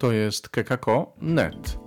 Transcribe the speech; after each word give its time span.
To 0.00 0.12
jest 0.12 0.48
kekako.net. 0.48 1.78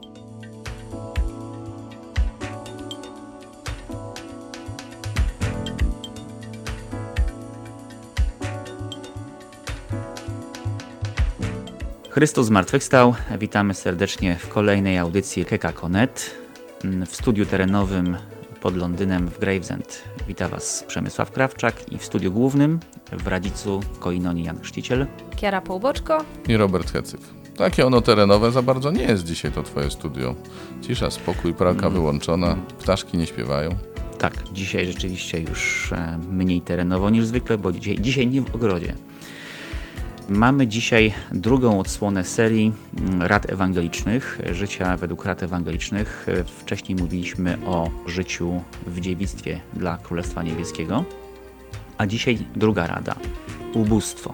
Chrystus 12.09 12.47
zmartwychwstał. 12.47 13.15
Witamy 13.39 13.73
serdecznie 13.73 14.35
w 14.35 14.49
kolejnej 14.49 14.97
audycji 14.97 15.45
Kekako.net. 15.45 16.35
W 17.05 17.15
studiu 17.15 17.45
terenowym 17.45 18.17
pod 18.61 18.77
Londynem 18.77 19.27
w 19.27 19.39
Gravesend 19.39 20.03
wita 20.27 20.49
Was 20.49 20.83
Przemysław 20.87 21.31
Krawczak 21.31 21.91
i 21.91 21.97
w 21.97 22.05
studiu 22.05 22.31
głównym 22.31 22.79
w 23.11 23.27
Radzicu 23.27 23.79
Koinonii 23.99 24.43
Jan 24.43 24.59
Chrzciciel. 24.61 25.07
Kiara 25.35 25.61
Połboczko. 25.61 26.25
I 26.47 26.57
Robert 26.57 26.91
Hecyk. 26.91 27.42
Takie 27.57 27.85
ono 27.85 28.01
terenowe 28.01 28.51
za 28.51 28.61
bardzo 28.61 28.91
nie 28.91 29.03
jest 29.03 29.23
dzisiaj 29.23 29.51
to 29.51 29.63
twoje 29.63 29.91
studio. 29.91 30.35
Cisza, 30.81 31.11
spokój, 31.11 31.53
pralka 31.53 31.89
wyłączona, 31.89 32.55
ptaszki 32.79 33.17
nie 33.17 33.25
śpiewają. 33.27 33.75
Tak, 34.17 34.33
dzisiaj 34.53 34.85
rzeczywiście 34.85 35.39
już 35.39 35.91
e, 35.93 36.19
mniej 36.31 36.61
terenowo 36.61 37.09
niż 37.09 37.25
zwykle, 37.25 37.57
bo 37.57 37.71
dzisiaj, 37.71 37.95
dzisiaj 37.99 38.27
nie 38.27 38.41
w 38.41 38.55
ogrodzie. 38.55 38.93
Mamy 40.29 40.67
dzisiaj 40.67 41.13
drugą 41.31 41.79
odsłonę 41.79 42.23
serii 42.23 42.73
mm, 42.97 43.21
Rad 43.21 43.49
Ewangelicznych, 43.49 44.39
życia 44.51 44.97
według 44.97 45.25
Rad 45.25 45.43
Ewangelicznych. 45.43 46.27
Wcześniej 46.45 46.95
mówiliśmy 46.95 47.57
o 47.65 47.89
życiu 48.07 48.61
w 48.87 48.99
dziewictwie 48.99 49.59
dla 49.73 49.97
Królestwa 49.97 50.43
Niebieskiego, 50.43 51.03
a 51.97 52.07
dzisiaj 52.07 52.37
druga 52.55 52.87
rada 52.87 53.15
ubóstwo. 53.73 54.33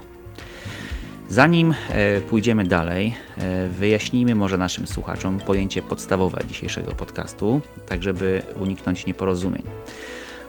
Zanim 1.29 1.73
e, 1.89 2.21
pójdziemy 2.21 2.63
dalej, 2.65 3.15
e, 3.37 3.67
wyjaśnijmy 3.67 4.35
może 4.35 4.57
naszym 4.57 4.87
słuchaczom 4.87 5.39
pojęcie 5.39 5.81
podstawowe 5.81 6.41
dzisiejszego 6.47 6.91
podcastu, 6.91 7.61
tak 7.85 8.03
żeby 8.03 8.41
uniknąć 8.59 9.05
nieporozumień. 9.05 9.63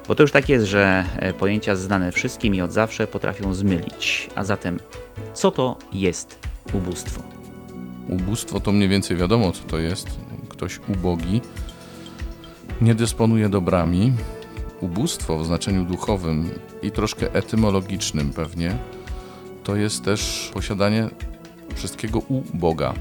Bo 0.09 0.15
to 0.15 0.23
już 0.23 0.33
tak 0.33 0.49
jest, 0.49 0.67
że 0.67 1.05
e, 1.17 1.33
pojęcia 1.33 1.77
znane 1.77 2.13
wszystkim 2.13 2.55
i 2.55 2.61
od 2.61 2.73
zawsze 2.73 3.07
potrafią 3.07 3.55
zmylić. 3.55 4.31
A 4.35 4.45
zatem, 4.45 4.81
co 5.35 5.51
to 5.51 5.79
jest 5.93 6.39
ubóstwo? 6.73 7.23
Ubóstwo 8.09 8.61
to 8.61 8.73
mniej 8.73 8.89
więcej 8.89 9.17
wiadomo, 9.17 9.53
co 9.53 9.65
to 9.65 9.79
jest. 9.79 10.09
Ktoś 10.49 10.81
ubogi, 10.89 11.41
nie 12.81 12.95
dysponuje 12.95 13.49
dobrami. 13.49 14.13
Ubóstwo 14.81 15.39
w 15.39 15.47
znaczeniu 15.47 15.85
duchowym 15.85 16.51
i 16.83 16.91
troszkę 16.91 17.35
etymologicznym 17.35 18.33
pewnie 18.33 18.77
to 19.65 19.77
jest 19.77 20.05
też 20.05 20.51
posiadanie 20.55 21.09
wszystkiego 21.75 22.19
u 22.19 22.43
Boga, 22.55 22.95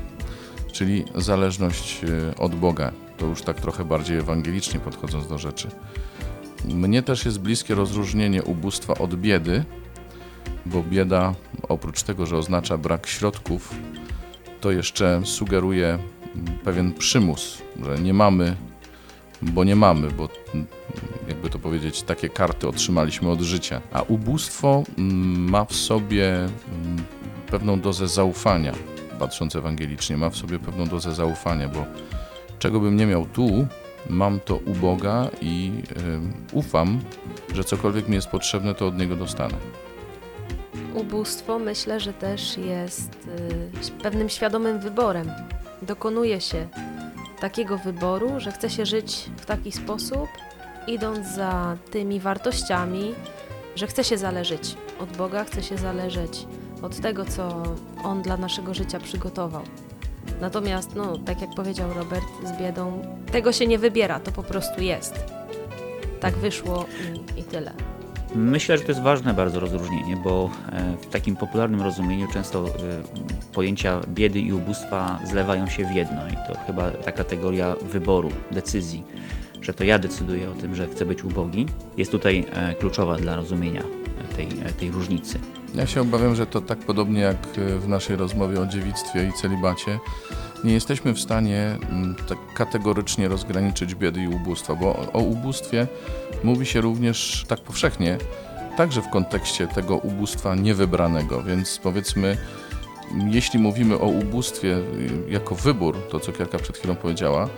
czyli 0.71 1.05
zależność 1.15 2.03
e, 2.03 2.35
od 2.35 2.55
Boga. 2.55 2.91
To 3.17 3.25
już 3.25 3.41
tak 3.41 3.61
trochę 3.61 3.85
bardziej 3.85 4.17
ewangelicznie 4.17 4.79
podchodząc 4.79 5.27
do 5.27 5.37
rzeczy. 5.37 5.67
Mnie 6.65 7.03
też 7.03 7.25
jest 7.25 7.39
bliskie 7.39 7.75
rozróżnienie 7.75 8.43
ubóstwa 8.43 8.93
od 8.93 9.15
biedy, 9.15 9.63
bo 10.65 10.83
bieda 10.83 11.33
oprócz 11.69 12.03
tego, 12.03 12.25
że 12.25 12.37
oznacza 12.37 12.77
brak 12.77 13.07
środków, 13.07 13.75
to 14.61 14.71
jeszcze 14.71 15.21
sugeruje 15.23 15.99
pewien 16.63 16.93
przymus, 16.93 17.61
że 17.83 17.99
nie 17.99 18.13
mamy, 18.13 18.55
bo 19.41 19.63
nie 19.63 19.75
mamy, 19.75 20.11
bo 20.11 20.29
jakby 21.27 21.49
to 21.49 21.59
powiedzieć, 21.59 22.03
takie 22.03 22.29
karty 22.29 22.67
otrzymaliśmy 22.67 23.29
od 23.29 23.41
życia. 23.41 23.81
A 23.91 24.01
ubóstwo 24.01 24.83
mm, 24.97 25.49
ma 25.49 25.65
w 25.65 25.73
sobie 25.73 26.35
mm, 26.35 26.49
pewną 27.47 27.79
dozę 27.79 28.07
zaufania, 28.07 28.73
patrząc 29.19 29.55
ewangelicznie, 29.55 30.17
ma 30.17 30.29
w 30.29 30.37
sobie 30.37 30.59
pewną 30.59 30.85
dozę 30.85 31.15
zaufania, 31.15 31.67
bo 31.67 31.85
czego 32.59 32.79
bym 32.79 32.97
nie 32.97 33.05
miał 33.05 33.25
tu, 33.25 33.67
mam 34.09 34.39
to 34.39 34.55
u 34.55 34.73
Boga 34.73 35.29
i 35.41 35.71
ufam, 36.53 36.99
że 37.53 37.63
cokolwiek 37.63 38.07
mi 38.07 38.15
jest 38.15 38.27
potrzebne, 38.27 38.75
to 38.75 38.87
od 38.87 38.97
Niego 38.97 39.15
dostanę. 39.15 39.55
Ubóstwo 40.93 41.59
myślę, 41.59 41.99
że 41.99 42.13
też 42.13 42.57
jest 42.57 43.27
y, 43.89 44.01
pewnym 44.03 44.29
świadomym 44.29 44.79
wyborem. 44.79 45.31
Dokonuje 45.81 46.41
się 46.41 46.67
takiego 47.39 47.77
wyboru, 47.77 48.39
że 48.39 48.51
chce 48.51 48.69
się 48.69 48.85
żyć 48.85 49.29
w 49.37 49.45
taki 49.45 49.71
sposób, 49.71 50.27
idąc 50.87 51.27
za 51.27 51.77
tymi 51.91 52.19
wartościami, 52.19 53.15
że 53.75 53.87
chce 53.87 54.03
się 54.03 54.17
zależeć 54.17 54.75
od 54.99 55.17
Boga, 55.17 55.43
chce 55.43 55.63
się 55.63 55.77
zależeć 55.77 56.47
od 56.81 56.99
tego, 56.99 57.25
co 57.25 57.63
On 58.03 58.21
dla 58.21 58.37
naszego 58.37 58.73
życia 58.73 58.99
przygotował. 58.99 59.63
Natomiast, 60.41 60.95
no, 60.95 61.17
tak 61.17 61.41
jak 61.41 61.49
powiedział 61.55 61.93
Robert, 61.93 62.25
z 62.43 62.61
biedą 62.61 63.01
tego 63.31 63.51
się 63.51 63.67
nie 63.67 63.79
wybiera, 63.79 64.19
to 64.19 64.31
po 64.31 64.43
prostu 64.43 64.81
jest. 64.81 65.13
Tak 66.19 66.35
wyszło 66.35 66.85
i, 67.35 67.39
i 67.39 67.43
tyle. 67.43 67.73
Myślę, 68.35 68.77
że 68.77 68.83
to 68.83 68.91
jest 68.91 69.01
ważne 69.01 69.33
bardzo 69.33 69.59
rozróżnienie, 69.59 70.17
bo 70.17 70.49
e, 70.71 70.97
w 71.01 71.05
takim 71.05 71.35
popularnym 71.35 71.81
rozumieniu 71.81 72.27
często 72.33 72.65
e, 72.67 72.71
pojęcia 73.53 74.01
biedy 74.07 74.39
i 74.39 74.53
ubóstwa 74.53 75.19
zlewają 75.25 75.67
się 75.67 75.85
w 75.85 75.91
jedno 75.91 76.27
i 76.27 76.31
to 76.31 76.59
chyba 76.67 76.91
ta 76.91 77.11
kategoria 77.11 77.75
wyboru, 77.81 78.29
decyzji, 78.51 79.03
że 79.61 79.73
to 79.73 79.83
ja 79.83 79.99
decyduję 79.99 80.49
o 80.49 80.53
tym, 80.53 80.75
że 80.75 80.87
chcę 80.87 81.05
być 81.05 81.23
ubogi, 81.23 81.65
jest 81.97 82.11
tutaj 82.11 82.45
e, 82.51 82.75
kluczowa 82.75 83.15
dla 83.15 83.35
rozumienia 83.35 83.83
tej, 84.35 84.47
tej 84.79 84.91
różnicy. 84.91 85.39
Ja 85.75 85.87
się 85.87 86.01
obawiam, 86.01 86.35
że 86.35 86.45
to 86.45 86.61
tak 86.61 86.79
podobnie 86.79 87.21
jak 87.21 87.47
w 87.79 87.87
naszej 87.87 88.15
rozmowie 88.15 88.61
o 88.61 88.65
dziewictwie 88.65 89.27
i 89.27 89.33
celibacie, 89.33 89.99
nie 90.63 90.73
jesteśmy 90.73 91.13
w 91.13 91.19
stanie 91.19 91.77
mm, 91.89 92.15
tak 92.27 92.37
kategorycznie 92.53 93.27
rozgraniczyć 93.27 93.95
biedy 93.95 94.21
i 94.21 94.27
ubóstwa, 94.27 94.75
bo 94.75 95.11
o 95.13 95.19
ubóstwie 95.19 95.87
mówi 96.43 96.65
się 96.65 96.81
również 96.81 97.45
tak 97.47 97.59
powszechnie, 97.59 98.17
także 98.77 99.01
w 99.01 99.09
kontekście 99.09 99.67
tego 99.67 99.97
ubóstwa 99.97 100.55
niewybranego, 100.55 101.43
więc 101.43 101.79
powiedzmy, 101.83 102.37
jeśli 103.27 103.59
mówimy 103.59 103.99
o 103.99 104.05
ubóstwie 104.05 104.77
y, 104.77 104.83
jako 105.29 105.55
wybór, 105.55 105.97
to 106.09 106.19
co 106.19 106.31
Kiarka 106.31 106.59
przed 106.59 106.77
chwilą 106.77 106.95
powiedziała, 106.95 107.49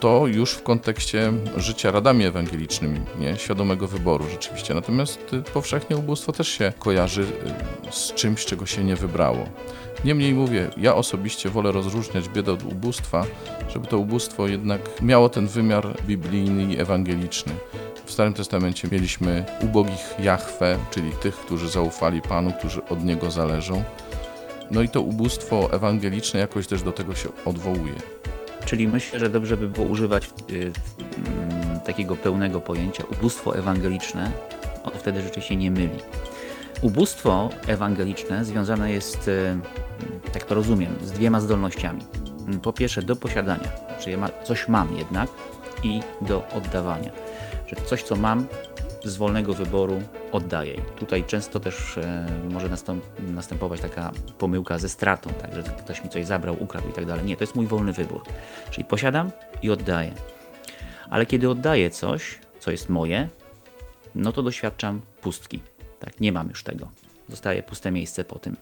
to 0.00 0.26
już 0.26 0.52
w 0.52 0.62
kontekście 0.62 1.32
życia 1.56 1.90
radami 1.90 2.24
ewangelicznymi, 2.24 3.00
nie? 3.18 3.36
świadomego 3.36 3.88
wyboru 3.88 4.24
rzeczywiście. 4.30 4.74
Natomiast 4.74 5.32
y, 5.32 5.42
powszechnie 5.42 5.96
ubóstwo 5.96 6.32
też 6.32 6.48
się 6.48 6.72
kojarzy 6.78 7.26
z 7.90 8.12
czymś, 8.12 8.44
czego 8.44 8.66
się 8.66 8.84
nie 8.84 8.96
wybrało. 8.96 9.46
Niemniej 10.04 10.34
mówię, 10.34 10.70
ja 10.76 10.94
osobiście 10.94 11.50
wolę 11.50 11.72
rozróżniać 11.72 12.28
biedę 12.28 12.52
od 12.52 12.62
ubóstwa, 12.62 13.26
żeby 13.68 13.86
to 13.86 13.98
ubóstwo 13.98 14.48
jednak 14.48 14.80
miało 15.02 15.28
ten 15.28 15.46
wymiar 15.46 15.96
biblijny 16.06 16.74
i 16.74 16.78
ewangeliczny. 16.78 17.52
W 18.04 18.12
Starym 18.12 18.34
Testamencie 18.34 18.88
mieliśmy 18.92 19.44
ubogich 19.62 20.14
Jahwe, 20.18 20.78
czyli 20.90 21.10
tych, 21.12 21.36
którzy 21.36 21.68
zaufali 21.68 22.22
Panu, 22.22 22.52
którzy 22.58 22.84
od 22.84 23.04
Niego 23.04 23.30
zależą. 23.30 23.84
No 24.70 24.82
i 24.82 24.88
to 24.88 25.00
ubóstwo 25.00 25.72
ewangeliczne 25.72 26.40
jakoś 26.40 26.66
też 26.66 26.82
do 26.82 26.92
tego 26.92 27.14
się 27.14 27.28
odwołuje. 27.44 27.94
Czyli 28.66 28.88
myślę, 28.88 29.18
że 29.18 29.30
dobrze 29.30 29.56
by 29.56 29.68
było 29.68 29.86
używać 29.86 30.30
y, 30.50 30.54
mm, 30.54 31.80
takiego 31.80 32.16
pełnego 32.16 32.60
pojęcia 32.60 33.04
ubóstwo 33.12 33.56
ewangeliczne, 33.56 34.32
ono 34.84 34.96
wtedy 34.96 35.22
rzeczywiście 35.22 35.56
nie 35.56 35.70
myli. 35.70 35.98
Ubóstwo 36.82 37.50
ewangeliczne 37.66 38.44
związane 38.44 38.92
jest, 38.92 39.28
y, 39.28 39.58
tak 40.32 40.44
to 40.44 40.54
rozumiem, 40.54 40.94
z 41.04 41.12
dwiema 41.12 41.40
zdolnościami. 41.40 42.02
Po 42.62 42.72
pierwsze 42.72 43.02
do 43.02 43.16
posiadania, 43.16 43.68
czyli 44.00 44.16
coś 44.44 44.68
mam 44.68 44.96
jednak 44.96 45.28
i 45.82 46.00
do 46.20 46.48
oddawania. 46.48 47.10
Że 47.66 47.76
coś, 47.76 48.02
co 48.02 48.16
mam, 48.16 48.46
z 49.10 49.16
wolnego 49.16 49.54
wyboru 49.54 50.02
oddaję. 50.32 50.74
I 50.74 50.98
tutaj 50.98 51.24
często 51.24 51.60
też 51.60 51.98
e, 51.98 52.26
może 52.50 52.68
następować 53.18 53.80
taka 53.80 54.12
pomyłka 54.38 54.78
ze 54.78 54.88
stratą, 54.88 55.30
tak, 55.30 55.54
że 55.54 55.62
ktoś 55.62 56.04
mi 56.04 56.10
coś 56.10 56.26
zabrał, 56.26 56.62
ukradł 56.62 56.88
i 56.88 56.92
tak 56.92 57.06
dalej. 57.06 57.24
Nie, 57.24 57.36
to 57.36 57.42
jest 57.42 57.54
mój 57.54 57.66
wolny 57.66 57.92
wybór. 57.92 58.22
Czyli 58.70 58.84
posiadam 58.84 59.30
i 59.62 59.70
oddaję. 59.70 60.14
Ale 61.10 61.26
kiedy 61.26 61.50
oddaję 61.50 61.90
coś, 61.90 62.38
co 62.60 62.70
jest 62.70 62.88
moje, 62.88 63.28
no 64.14 64.32
to 64.32 64.42
doświadczam 64.42 65.00
pustki. 65.20 65.62
Tak, 66.00 66.20
nie 66.20 66.32
mam 66.32 66.48
już 66.48 66.62
tego. 66.62 66.90
Zostaje 67.28 67.62
puste 67.62 67.90
miejsce 67.90 68.24
po 68.24 68.38
tym. 68.38 68.56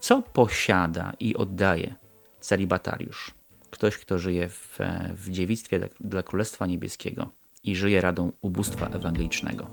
Co 0.00 0.22
posiada 0.22 1.12
i 1.20 1.36
oddaje 1.36 1.94
celibatariusz? 2.40 3.34
Ktoś, 3.70 3.98
kto 3.98 4.18
żyje 4.18 4.48
w, 4.48 4.78
w 5.12 5.30
dziewictwie 5.30 5.78
dla, 5.78 5.88
dla 6.00 6.22
Królestwa 6.22 6.66
Niebieskiego 6.66 7.30
i 7.66 7.76
żyje 7.76 8.00
radą 8.00 8.32
ubóstwa 8.40 8.86
ewangelicznego. 8.86 9.66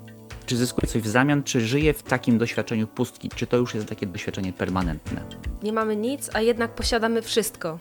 Czy 0.46 0.56
zyskuje 0.56 0.88
coś 0.88 1.02
w 1.02 1.06
zamian, 1.06 1.42
czy 1.42 1.60
żyje 1.60 1.94
w 1.94 2.02
takim 2.02 2.38
doświadczeniu 2.38 2.86
pustki? 2.86 3.28
Czy 3.28 3.46
to 3.46 3.56
już 3.56 3.74
jest 3.74 3.88
takie 3.88 4.06
doświadczenie 4.06 4.52
permanentne? 4.52 5.24
Nie 5.62 5.72
mamy 5.72 5.96
nic, 5.96 6.30
a 6.32 6.40
jednak 6.40 6.74
posiadamy 6.74 7.22
wszystko. 7.22 7.78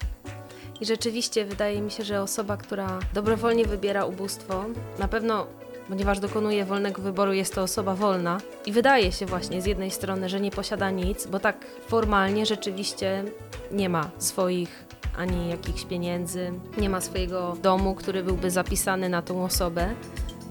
I 0.82 0.86
rzeczywiście 0.86 1.46
wydaje 1.46 1.82
mi 1.82 1.92
się, 1.92 2.04
że 2.04 2.22
osoba, 2.22 2.58
która 2.58 3.00
dobrowolnie 3.14 3.66
wybiera 3.66 4.06
ubóstwo, 4.06 4.66
na 5.00 5.08
pewno 5.08 5.48
ponieważ 5.90 6.20
dokonuje 6.20 6.66
wolnego 6.66 7.02
wyboru, 7.02 7.34
jest 7.34 7.56
to 7.56 7.64
osoba 7.64 7.96
wolna 7.96 8.38
i 8.66 8.72
wydaje 8.72 9.12
się 9.12 9.26
właśnie 9.26 9.62
z 9.62 9.66
jednej 9.66 9.92
strony, 9.92 10.30
że 10.30 10.40
nie 10.40 10.52
posiada 10.52 10.92
nic, 10.92 11.28
bo 11.28 11.40
tak 11.40 11.66
formalnie 11.88 12.46
rzeczywiście 12.46 13.24
nie 13.72 13.90
ma 13.90 14.10
swoich 14.18 14.86
ani 15.18 15.50
jakichś 15.50 15.86
pieniędzy, 15.86 16.52
nie 16.78 16.90
ma 16.90 17.02
swojego 17.02 17.58
domu, 17.62 17.96
który 17.96 18.24
byłby 18.24 18.52
zapisany 18.52 19.10
na 19.10 19.22
tą 19.22 19.44
osobę, 19.44 19.94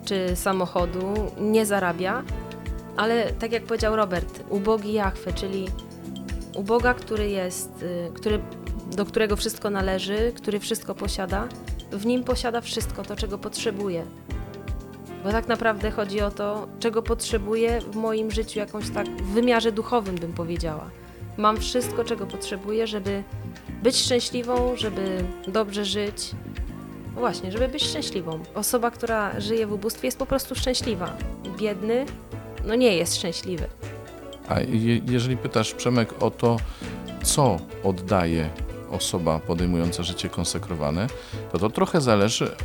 czy 0.04 0.36
samochodu, 0.36 1.14
nie 1.40 1.66
zarabia, 1.66 2.22
ale 2.96 3.32
tak 3.32 3.52
jak 3.52 3.64
powiedział 3.64 3.96
Robert, 3.96 4.44
ubogi 4.50 4.92
Jachwę, 4.92 5.32
czyli 5.32 5.68
u 6.56 6.62
Boga, 6.62 6.94
który 6.94 7.28
jest, 7.28 7.82
y, 7.82 8.10
który, 8.14 8.40
do 8.96 9.04
którego 9.04 9.36
wszystko 9.36 9.70
należy, 9.70 10.32
który 10.36 10.60
wszystko 10.60 10.94
posiada, 10.94 11.48
w 11.92 12.06
nim 12.06 12.24
posiada 12.24 12.60
wszystko 12.60 13.02
to, 13.02 13.16
czego 13.16 13.38
potrzebuje. 13.38 14.04
Bo 15.24 15.30
tak 15.32 15.48
naprawdę 15.48 15.90
chodzi 15.90 16.20
o 16.20 16.30
to, 16.30 16.68
czego 16.80 17.02
potrzebuję 17.02 17.80
w 17.80 17.96
moim 17.96 18.30
życiu, 18.30 18.58
jakąś 18.58 18.90
tak 18.90 19.06
w 19.08 19.34
wymiarze 19.34 19.72
duchowym 19.72 20.14
bym 20.14 20.32
powiedziała. 20.32 20.90
Mam 21.36 21.56
wszystko, 21.60 22.04
czego 22.04 22.26
potrzebuję, 22.26 22.86
żeby 22.86 23.22
być 23.82 23.96
szczęśliwą, 23.96 24.76
żeby 24.76 25.24
dobrze 25.48 25.84
żyć. 25.84 26.30
No 27.14 27.20
Właśnie, 27.20 27.52
żeby 27.52 27.68
być 27.68 27.82
szczęśliwą. 27.84 28.40
Osoba, 28.54 28.90
która 28.90 29.40
żyje 29.40 29.66
w 29.66 29.72
ubóstwie, 29.72 30.06
jest 30.08 30.18
po 30.18 30.26
prostu 30.26 30.54
szczęśliwa. 30.54 31.16
Biedny, 31.58 32.06
no 32.66 32.74
nie 32.74 32.96
jest 32.96 33.16
szczęśliwy. 33.16 33.64
A 34.48 34.60
je, 34.60 34.96
jeżeli 34.96 35.36
pytasz 35.36 35.74
Przemek 35.74 36.22
o 36.22 36.30
to, 36.30 36.56
co 37.22 37.56
oddaje 37.84 38.48
osoba 38.92 39.38
podejmująca 39.38 40.02
życie 40.02 40.28
konsekrowane, 40.28 41.06
to 41.52 41.58
to 41.58 41.70
trochę 41.70 42.00
zależy 42.00 42.56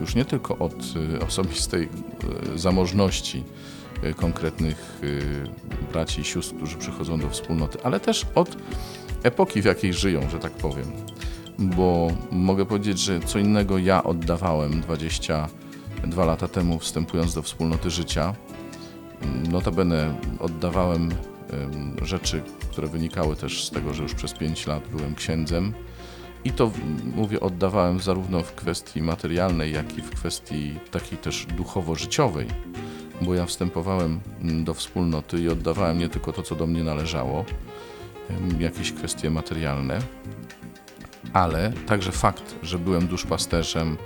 już 0.00 0.14
nie 0.14 0.24
tylko 0.24 0.58
od 0.58 0.74
y, 0.74 1.26
osobistej 1.26 1.88
y, 2.54 2.58
zamożności 2.58 3.44
y, 4.04 4.14
konkretnych 4.14 5.00
braci 5.92 6.20
i 6.20 6.24
sióstr, 6.24 6.56
którzy 6.56 6.76
przychodzą 6.76 7.20
do 7.20 7.30
wspólnoty, 7.30 7.78
ale 7.82 8.00
też 8.00 8.26
od 8.34 8.56
epoki, 9.22 9.62
w 9.62 9.64
jakiej 9.64 9.94
żyją, 9.94 10.30
że 10.30 10.38
tak 10.38 10.52
powiem. 10.52 10.92
Bo 11.58 12.08
mogę 12.30 12.66
powiedzieć, 12.66 12.98
że 12.98 13.20
co 13.20 13.38
innego 13.38 13.78
ja 13.78 14.04
oddawałem 14.04 14.80
22 14.80 16.24
lata 16.24 16.48
temu, 16.48 16.78
wstępując 16.78 17.34
do 17.34 17.42
wspólnoty 17.42 17.90
życia, 17.90 18.34
Notabene 19.50 20.14
oddawałem 20.40 21.02
em, 21.02 21.37
rzeczy, 22.02 22.42
które 22.70 22.88
wynikały 22.88 23.36
też 23.36 23.64
z 23.64 23.70
tego, 23.70 23.94
że 23.94 24.02
już 24.02 24.14
przez 24.14 24.32
5 24.32 24.66
lat 24.66 24.88
byłem 24.88 25.14
księdzem. 25.14 25.72
I 26.44 26.52
to 26.52 26.70
mówię, 27.16 27.40
oddawałem 27.40 28.00
zarówno 28.00 28.42
w 28.42 28.54
kwestii 28.54 29.02
materialnej, 29.02 29.72
jak 29.72 29.98
i 29.98 30.02
w 30.02 30.10
kwestii 30.10 30.78
takiej 30.90 31.18
też 31.18 31.46
duchowo-życiowej, 31.46 32.46
bo 33.22 33.34
ja 33.34 33.46
wstępowałem 33.46 34.20
mm, 34.42 34.64
do 34.64 34.74
wspólnoty 34.74 35.42
i 35.42 35.48
oddawałem 35.48 35.98
nie 35.98 36.08
tylko 36.08 36.32
to, 36.32 36.42
co 36.42 36.54
do 36.54 36.66
mnie 36.66 36.84
należało, 36.84 37.44
jakieś 38.58 38.92
kwestie 38.92 39.30
materialne, 39.30 39.98
ale 41.32 41.72
także 41.86 42.12
fakt, 42.12 42.54
że 42.62 42.78
byłem 42.78 43.06
duszpasterzem, 43.06 43.96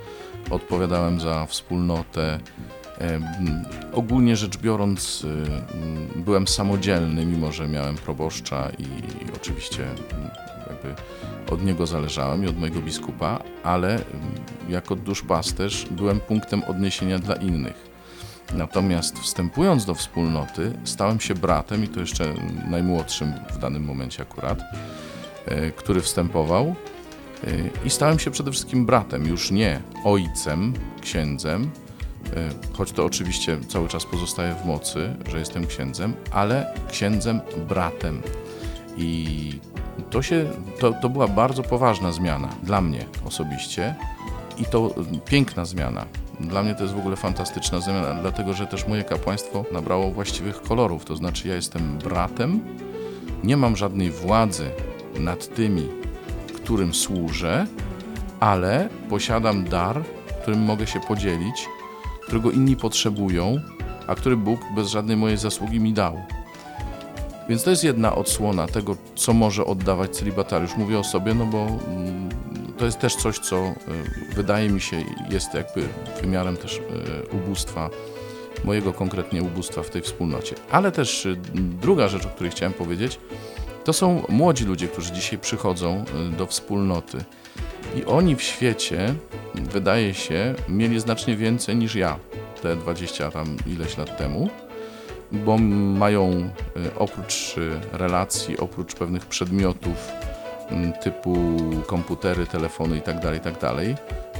odpowiadałem 0.49 1.19
za 1.19 1.45
wspólnotę, 1.45 2.39
Ogólnie 3.93 4.35
rzecz 4.35 4.57
biorąc, 4.57 5.23
y, 5.23 6.19
byłem 6.19 6.47
samodzielny, 6.47 7.25
mimo 7.25 7.51
że 7.51 7.67
miałem 7.67 7.95
proboszcza 7.95 8.69
i 8.79 8.85
oczywiście 9.35 9.85
jakby 10.69 11.01
od 11.51 11.65
niego 11.65 11.87
zależałem 11.87 12.43
i 12.43 12.47
od 12.47 12.59
mojego 12.59 12.81
biskupa, 12.81 13.39
ale 13.63 13.99
jako 14.69 14.95
duszpasterz 14.95 15.85
byłem 15.91 16.19
punktem 16.19 16.63
odniesienia 16.63 17.19
dla 17.19 17.35
innych. 17.35 17.93
Natomiast 18.53 19.19
wstępując 19.19 19.85
do 19.85 19.95
wspólnoty, 19.95 20.73
stałem 20.83 21.19
się 21.19 21.35
bratem 21.35 21.83
i 21.83 21.87
to 21.87 21.99
jeszcze 21.99 22.33
najmłodszym 22.69 23.33
w 23.51 23.57
danym 23.57 23.83
momencie 23.83 24.23
akurat, 24.23 24.59
e, 25.45 25.71
który 25.71 26.01
wstępował. 26.01 26.75
e, 27.43 27.85
I 27.85 27.89
stałem 27.89 28.19
się 28.19 28.31
przede 28.31 28.51
wszystkim 28.51 28.85
bratem, 28.85 29.27
już 29.27 29.51
nie 29.51 29.81
ojcem, 30.03 30.73
księdzem, 31.01 31.71
choć 32.73 32.91
to 32.91 33.05
oczywiście 33.05 33.57
cały 33.67 33.87
czas 33.87 34.05
pozostaje 34.05 34.55
w 34.55 34.65
mocy, 34.65 35.15
że 35.31 35.39
jestem 35.39 35.67
księdzem, 35.67 36.13
ale 36.31 36.73
księdzem 36.89 37.41
bratem. 37.69 38.21
I 38.97 39.59
to, 40.09 40.21
się, 40.21 40.45
to, 40.79 40.93
to 41.01 41.09
była 41.09 41.27
bardzo 41.27 41.63
poważna 41.63 42.11
zmiana 42.11 42.49
dla 42.63 42.81
mnie 42.81 43.05
osobiście 43.25 43.95
i 44.57 44.65
to 44.65 44.95
mm, 44.97 45.19
piękna 45.19 45.65
zmiana. 45.65 46.05
Dla 46.39 46.63
mnie 46.63 46.75
to 46.75 46.83
jest 46.83 46.95
w 46.95 46.99
ogóle 46.99 47.15
fantastyczna 47.15 47.81
zmiana, 47.81 48.21
dlatego 48.21 48.53
że 48.53 48.67
też 48.67 48.87
moje 48.87 49.03
kapłaństwo 49.03 49.65
nabrało 49.71 50.11
właściwych 50.11 50.61
kolorów. 50.61 51.05
To 51.05 51.15
znaczy, 51.15 51.47
ja 51.47 51.55
jestem 51.55 51.97
bratem, 51.97 52.59
nie 53.43 53.57
mam 53.57 53.75
żadnej 53.75 54.11
władzy 54.11 54.69
nad 55.19 55.55
tymi, 55.55 55.87
którym 56.55 56.93
służę, 56.93 57.67
ale 58.39 58.89
posiadam 59.09 59.63
dar, 59.63 60.03
którym 60.41 60.61
mogę 60.61 60.87
się 60.87 60.99
podzielić 60.99 61.67
którego 62.27 62.51
inni 62.51 62.75
potrzebują, 62.75 63.59
a 64.07 64.15
który 64.15 64.37
Bóg 64.37 64.59
bez 64.75 64.87
żadnej 64.87 65.17
mojej 65.17 65.37
zasługi 65.37 65.79
mi 65.79 65.93
dał. 65.93 66.21
Więc 67.49 67.63
to 67.63 67.69
jest 67.69 67.83
jedna 67.83 68.15
odsłona 68.15 68.67
tego, 68.67 68.97
co 69.15 69.33
może 69.33 69.65
oddawać 69.65 70.15
celibatariusz. 70.15 70.77
Mówię 70.77 70.99
o 70.99 71.03
sobie, 71.03 71.33
no 71.33 71.45
bo 71.45 71.67
mm, 71.67 72.29
to 72.77 72.85
jest 72.85 72.99
też 72.99 73.15
coś, 73.15 73.39
co 73.39 73.55
y, 73.57 73.73
wydaje 74.35 74.69
mi 74.69 74.81
się 74.81 75.03
jest 75.29 75.53
jakby 75.53 75.87
wymiarem 76.21 76.57
też 76.57 76.77
y, 76.77 76.81
ubóstwa, 77.31 77.89
mojego 78.63 78.93
konkretnie 78.93 79.43
ubóstwa 79.43 79.83
w 79.83 79.89
tej 79.89 80.01
wspólnocie. 80.01 80.55
Ale 80.71 80.91
też 80.91 81.25
y, 81.25 81.37
druga 81.81 82.07
rzecz, 82.07 82.25
o 82.25 82.29
której 82.29 82.51
chciałem 82.51 82.73
powiedzieć, 82.73 83.19
to 83.83 83.93
są 83.93 84.23
młodzi 84.29 84.65
ludzie, 84.65 84.87
którzy 84.87 85.11
dzisiaj 85.11 85.39
przychodzą 85.39 86.05
do 86.37 86.45
wspólnoty. 86.45 87.23
I 87.95 88.05
oni 88.05 88.35
w 88.35 88.41
świecie, 88.41 89.15
wydaje 89.55 90.13
się, 90.13 90.55
mieli 90.69 90.99
znacznie 90.99 91.35
więcej 91.35 91.75
niż 91.75 91.95
ja, 91.95 92.19
te 92.61 92.75
20 92.75 93.31
tam 93.31 93.57
ileś 93.67 93.97
lat 93.97 94.17
temu, 94.17 94.49
bo 95.31 95.57
mają 95.57 96.31
y, 96.31 96.95
oprócz 96.95 97.57
y, 97.57 97.71
relacji, 97.91 98.57
oprócz 98.57 98.95
pewnych 98.95 99.25
przedmiotów 99.25 100.11
mm, 100.69 100.93
typu 100.93 101.35
komputery, 101.87 102.47
telefony 102.47 102.95
itd., 102.95 103.33
itd., 103.33 103.95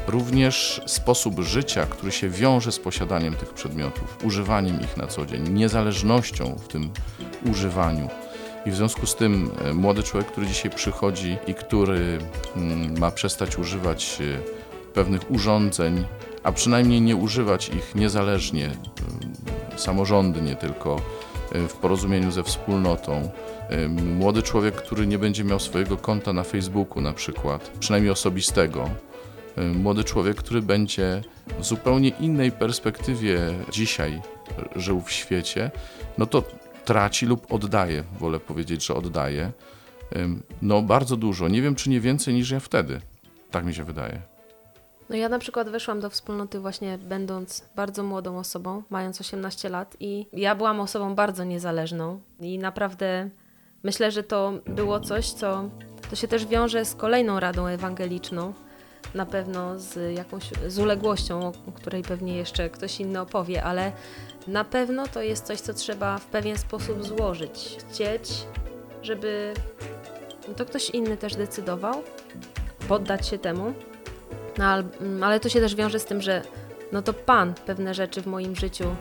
również 0.08 0.82
sposób 0.86 1.40
życia, 1.40 1.86
który 1.86 2.12
się 2.12 2.30
wiąże 2.30 2.72
z 2.72 2.80
posiadaniem 2.80 3.36
tych 3.36 3.54
przedmiotów, 3.54 4.18
używaniem 4.24 4.82
ich 4.82 4.98
na 4.98 5.08
co 5.08 5.26
dzień, 5.26 5.50
niezależnością 5.50 6.56
w 6.56 6.68
tym 6.68 6.90
używaniu. 7.52 8.10
I 8.66 8.72
w 8.72 8.76
związku 8.76 9.06
z 9.06 9.16
tym 9.16 9.52
e, 9.66 9.74
młody 9.74 10.04
człowiek, 10.04 10.32
który 10.32 10.48
dzisiaj 10.48 10.72
przychodzi 10.72 11.38
i 11.48 11.54
który 11.54 12.18
mm, 12.56 13.00
ma 13.00 13.12
przestać 13.12 13.58
używać 13.58 14.22
e, 14.22 14.94
pewnych 14.94 15.32
urządzeń, 15.32 16.06
a 16.44 16.52
przynajmniej 16.52 17.02
nie 17.02 17.16
używać 17.16 17.70
ich 17.70 17.96
niezależnie, 17.96 18.66
mm, 18.66 18.80
samorządnie, 19.76 20.56
tylko 20.56 21.02
e, 21.52 21.68
w 21.68 21.74
porozumieniu 21.74 22.32
ze 22.32 22.44
wspólnotą. 22.44 23.30
E, 23.70 23.88
Młody 23.88 24.42
człowiek, 24.42 24.76
który 24.76 25.08
nie 25.08 25.20
będzie 25.20 25.44
miał 25.44 25.60
swojego 25.60 25.98
konta 25.98 26.34
na 26.34 26.44
Facebooku 26.44 27.02
na 27.02 27.14
przykład, 27.14 27.72
przynajmniej 27.80 28.12
osobistego. 28.12 28.90
E, 29.56 29.62
Młody 29.62 30.04
człowiek, 30.04 30.38
który 30.38 30.62
będzie 30.62 31.22
w 31.60 31.66
zupełnie 31.66 32.10
innej 32.10 32.52
perspektywie 32.52 33.40
dzisiaj 33.72 34.22
żył 34.76 35.02
w 35.02 35.12
świecie, 35.12 35.72
no 36.18 36.26
to 36.26 36.44
traci 36.86 37.26
lub 37.26 37.54
oddaje, 37.54 38.04
wolę 38.20 38.40
powiedzieć, 38.40 38.86
że 38.86 38.96
oddaje. 38.96 39.52
No 40.62 40.82
bardzo 40.82 41.18
dużo, 41.18 41.48
nie 41.48 41.62
wiem 41.62 41.76
czy 41.76 41.90
nie 41.90 42.02
więcej 42.02 42.34
niż 42.34 42.52
ja 42.52 42.60
wtedy, 42.60 43.02
tak 43.52 43.66
mi 43.66 43.74
się 43.74 43.84
wydaje. 43.84 44.22
No 45.10 45.16
ja 45.16 45.30
na 45.30 45.40
przykład 45.40 45.70
weszłam 45.70 46.00
do 46.00 46.10
wspólnoty 46.10 46.60
właśnie 46.60 46.98
będąc 46.98 47.70
bardzo 47.76 48.04
młodą 48.04 48.38
osobą, 48.38 48.84
mając 48.90 49.22
18 49.22 49.70
lat 49.70 49.98
i 50.00 50.26
ja 50.34 50.56
byłam 50.56 50.80
osobą 50.80 51.16
bardzo 51.16 51.44
niezależną 51.44 52.22
i 52.40 52.60
naprawdę 52.60 53.30
myślę, 53.84 54.12
że 54.12 54.24
to 54.24 54.54
było 54.66 55.00
coś, 55.00 55.32
co 55.32 55.70
to 56.10 56.16
się 56.16 56.28
też 56.28 56.46
wiąże 56.46 56.86
z 56.86 56.96
kolejną 56.96 57.40
radą 57.40 57.68
ewangeliczną, 57.68 58.54
na 59.14 59.26
pewno 59.26 59.80
z 59.80 60.16
jakąś 60.18 60.44
z 60.68 60.80
uległością, 60.80 61.48
o 61.48 61.72
której 61.72 62.04
pewnie 62.04 62.38
jeszcze 62.38 62.70
ktoś 62.70 63.00
inny 63.00 63.22
opowie, 63.22 63.64
ale 63.64 63.92
na 64.48 64.64
pewno 64.64 65.08
to 65.08 65.22
jest 65.22 65.46
coś, 65.46 65.60
co 65.60 65.74
trzeba 65.74 66.18
w 66.18 66.26
pewien 66.26 66.58
sposób 66.58 67.04
złożyć, 67.06 67.78
chcieć, 67.90 68.48
żeby 69.02 69.54
to 70.58 70.66
ktoś 70.66 70.90
inny 70.90 71.18
też 71.18 71.36
decydował, 71.36 72.04
poddać 72.88 73.28
się 73.28 73.38
temu. 73.38 73.74
No, 74.58 74.66
mm, 74.80 75.24
ale 75.24 75.40
to 75.40 75.50
się 75.50 75.60
też 75.60 75.76
wiąże 75.76 76.00
z 76.00 76.06
tym, 76.06 76.22
że 76.22 76.42
no 76.92 77.02
to 77.02 77.14
Pan 77.14 77.54
pewne 77.54 77.94
rzeczy 77.94 78.22
w 78.22 78.28
moim 78.28 78.56
życiu 78.56 78.96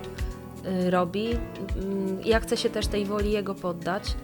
y, 0.87 0.90
robi. 0.90 1.28
Mm, 1.76 2.21
Ja 2.25 2.40
chcę 2.40 2.57
się 2.57 2.71
też 2.71 2.87
tej 2.87 3.04
woli 3.04 3.33
Jego 3.33 3.54
poddać. 3.54 4.14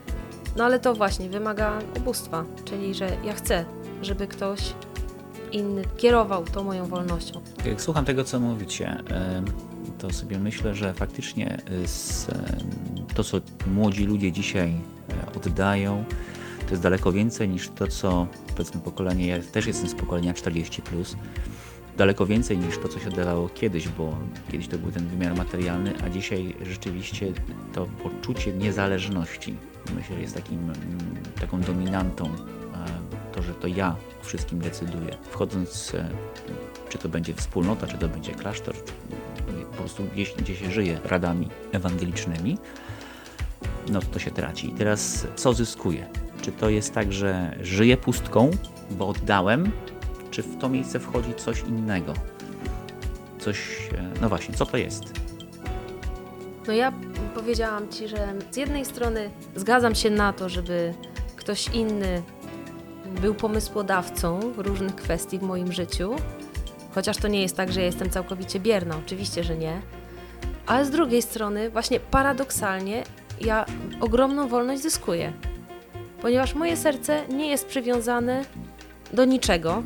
No 0.57 0.64
ale 0.64 0.80
to 0.80 0.95
właśnie 0.95 1.28
wymaga 1.28 1.78
ubóstwa, 1.97 2.45
czyli 2.64 2.95
że 2.95 3.09
ja 3.25 3.35
chcę, 3.35 3.64
żeby 4.02 4.26
ktoś 4.26 4.61
inny 5.52 5.83
kierował 5.97 6.45
tą 6.45 6.64
moją 6.64 6.87
wolnością. 6.87 7.40
Jak 7.64 7.81
słucham 7.83 8.05
tego, 8.05 8.25
co 8.25 8.40
mówicie, 8.40 8.97
to 9.99 10.11
sobie 10.12 10.38
myślę, 10.38 10.75
że 10.75 10.95
faktycznie 10.95 11.50
em, 11.50 11.85
to, 13.14 13.25
co 13.25 13.40
młodzi 13.67 14.05
ludzie 14.05 14.33
dzisiaj 14.33 14.75
e, 15.09 15.37
oddają, 15.37 16.05
to 16.64 16.71
jest 16.71 16.83
daleko 16.83 17.12
więcej 17.12 17.49
niż 17.49 17.69
to, 17.69 17.87
co 17.87 18.26
powiedzmy 18.57 18.81
pokolenie, 18.81 19.26
ja 19.26 19.37
też 19.52 19.67
jestem 19.67 19.88
z 19.88 19.95
pokolenia 19.95 20.33
40+, 20.33 20.83
plus, 20.83 21.17
daleko 21.97 22.26
więcej 22.26 22.59
niż 22.59 22.78
to, 22.78 22.88
co 22.88 22.99
się 22.99 23.09
oddawało 23.09 23.49
kiedyś, 23.49 23.88
bo 23.88 24.19
kiedyś 24.50 24.69
to 24.69 24.78
był 24.78 24.90
ten 24.90 25.09
wymiar 25.09 25.37
materialny, 25.37 25.95
a 26.05 26.09
dzisiaj 26.09 26.57
rzeczywiście 26.62 27.33
to 27.73 27.87
poczucie 28.02 28.52
niezależności, 28.52 29.57
myślę, 29.97 30.21
jest 30.21 30.35
takim, 30.35 30.73
taką 31.40 31.61
dominantą, 31.61 32.25
e, 32.26 33.27
to, 33.38 33.42
że 33.42 33.54
to 33.54 33.66
ja 33.66 33.97
o 34.21 34.25
wszystkim 34.25 34.59
decyduję. 34.59 35.16
Wchodząc, 35.30 35.95
e, 35.95 36.09
czy 36.88 36.99
to 36.99 37.09
będzie 37.09 37.35
wspólnota, 37.35 37.87
czy 37.87 37.99
to 37.99 38.09
będzie 38.09 38.33
klasztor, 38.33 38.75
czy 38.75 39.52
po 39.71 39.76
prostu 39.76 40.04
gdzieś, 40.04 40.35
gdzie 40.35 40.57
się 40.57 40.71
żyje 40.71 41.00
radami 41.04 41.49
ewangelicznymi, 41.73 42.59
no 43.88 44.00
to 44.00 44.07
to 44.07 44.18
się 44.18 44.30
traci. 44.30 44.68
I 44.68 44.73
teraz 44.73 45.26
co 45.37 45.52
zyskuję? 45.52 46.09
Czy 46.42 46.52
to 46.52 46.71
jest 46.71 46.95
tak, 46.95 47.12
że 47.12 47.57
żyję 47.61 47.97
pustką, 47.97 48.50
bo 48.90 49.09
oddałem, 49.09 49.73
czy 50.30 50.42
w 50.42 50.59
to 50.59 50.68
miejsce 50.68 51.00
wchodzi 51.00 51.35
coś 51.35 51.61
innego? 51.61 52.14
Coś, 53.38 53.88
e, 53.95 54.21
no 54.21 54.28
właśnie, 54.28 54.54
co 54.54 54.66
to 54.66 54.76
jest? 54.76 55.04
No 56.66 56.73
ja 56.73 56.92
powiedziałam 57.35 57.88
Ci, 57.88 58.09
że 58.09 58.35
z 58.50 58.57
jednej 58.57 58.85
strony 58.85 59.30
zgadzam 59.57 59.95
się 59.95 60.11
na 60.11 60.33
to, 60.33 60.49
żeby 60.49 60.95
ktoś 61.37 61.68
inny 61.68 62.23
był 63.21 63.35
pomysłodawcą 63.35 64.41
różnych 64.57 64.95
kwestii 64.95 65.39
w 65.39 65.43
moim 65.43 65.73
życiu, 65.73 66.17
chociaż 66.95 67.17
to 67.17 67.29
nie 67.29 67.43
jest 67.43 67.57
tak, 67.57 67.73
że 67.73 67.81
ja 67.81 67.87
jestem 67.87 68.11
całkowicie 68.11 68.61
bierna, 68.61 68.97
oczywiście, 69.07 69.45
że 69.45 69.57
nie. 69.57 69.81
Ale 70.67 70.85
z 70.85 70.91
drugiej 70.91 71.23
strony, 71.23 71.71
właśnie 71.71 72.01
paradoksalnie, 72.01 73.05
ja 73.41 73.65
ogromną 74.01 74.49
wolność 74.49 74.83
zyskuję, 74.83 75.33
ponieważ 76.23 76.55
moje 76.55 76.77
serce 76.77 77.29
nie 77.29 77.51
jest 77.51 77.67
przywiązane 77.67 78.45
do 79.13 79.25
niczego. 79.25 79.83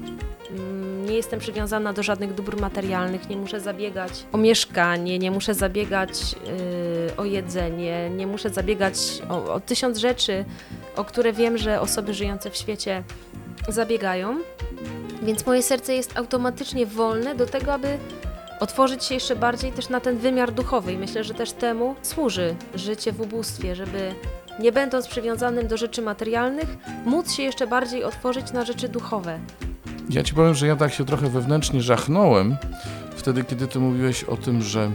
Nie 1.13 1.19
jestem 1.19 1.41
przywiązana 1.41 1.93
do 1.93 2.03
żadnych 2.03 2.35
dóbr 2.35 2.61
materialnych, 2.61 3.29
nie 3.29 3.37
muszę 3.37 3.61
zabiegać 3.61 4.13
o 4.33 4.39
mieszkanie, 4.39 5.19
nie 5.19 5.31
muszę 5.31 5.55
zabiegać 5.55 6.33
yy, 6.33 7.17
o 7.17 7.25
jedzenie, 7.25 8.11
nie 8.11 8.27
muszę 8.27 8.51
zabiegać 8.51 8.97
o, 9.29 9.55
o 9.55 9.61
tysiąc 9.61 9.99
rzeczy, 9.99 10.45
o 10.97 11.05
które 11.05 11.33
wiem, 11.33 11.59
że 11.59 11.81
osoby 11.81 12.15
żyjące 12.15 12.51
w 12.51 12.57
świecie 12.57 13.03
zabiegają. 13.69 14.39
Więc 15.23 15.47
moje 15.47 15.63
serce 15.63 15.95
jest 15.95 16.17
automatycznie 16.17 16.87
wolne 16.87 17.35
do 17.35 17.47
tego, 17.47 17.73
aby 17.73 17.99
otworzyć 18.61 19.05
się 19.05 19.15
jeszcze 19.15 19.37
bardziej 19.37 19.73
też 19.73 19.89
na 19.89 20.01
ten 20.01 20.19
wymiar 20.19 20.53
duchowy. 20.53 20.93
I 20.93 20.99
myślę, 20.99 21.25
że 21.25 21.35
też 21.35 21.53
temu 21.53 21.95
służy 22.03 22.55
życie 22.75 23.13
w 23.13 23.21
ubóstwie, 23.21 23.77
żeby 23.77 24.15
nie 24.59 24.73
będąc 24.73 25.09
przywiązanym 25.09 25.69
do 25.69 25.77
rzeczy 25.77 26.03
materialnych, 26.03 26.77
móc 27.05 27.33
się 27.33 27.43
jeszcze 27.43 27.67
bardziej 27.67 28.05
otworzyć 28.05 28.53
na 28.53 28.65
rzeczy 28.65 28.89
duchowe. 28.89 29.39
Ja 30.13 30.23
ci 30.23 30.35
powiem, 30.35 30.55
że 30.55 30.67
ja 30.67 30.77
tak 30.77 30.95
się 30.95 31.05
trochę 31.05 31.29
wewnętrznie 31.29 31.83
żachnąłem 31.83 32.57
wtedy, 33.17 33.45
kiedy 33.45 33.67
ty 33.67 33.79
mówiłeś 33.79 34.25
o 34.25 34.37
tym, 34.37 34.63
że 34.63 34.91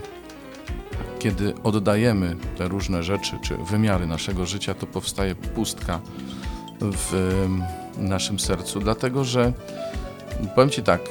kiedy 1.19 1.53
oddajemy 1.63 2.36
te 2.57 2.67
różne 2.67 3.03
rzeczy 3.03 3.38
czy 3.43 3.57
wymiary 3.57 4.07
naszego 4.07 4.45
życia, 4.45 4.74
to 4.74 4.86
powstaje 4.86 5.36
pustka 5.36 6.00
w 6.81 7.45
naszym 7.97 8.39
sercu, 8.39 8.79
dlatego 8.79 9.24
że 9.24 9.53
powiem 10.55 10.69
ci 10.69 10.83
tak, 10.83 11.01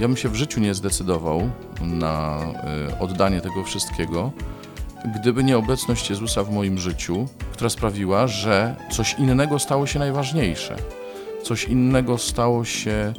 ja 0.00 0.08
bym 0.08 0.16
się 0.16 0.28
w 0.28 0.34
życiu 0.34 0.60
nie 0.60 0.74
zdecydował 0.74 1.50
na 1.80 2.38
e, 2.90 2.98
oddanie 3.00 3.40
tego 3.40 3.64
wszystkiego, 3.64 4.32
gdyby 5.20 5.44
nie 5.44 5.58
obecność 5.58 6.10
Jezusa 6.10 6.44
w 6.44 6.50
moim 6.50 6.78
życiu, 6.78 7.28
która 7.52 7.70
sprawiła, 7.70 8.26
że 8.26 8.76
coś 8.90 9.14
innego 9.14 9.58
stało 9.58 9.86
się 9.86 9.98
najważniejsze. 9.98 10.76
Coś 11.42 11.64
innego 11.64 12.18
stało 12.18 12.64
się 12.64 13.14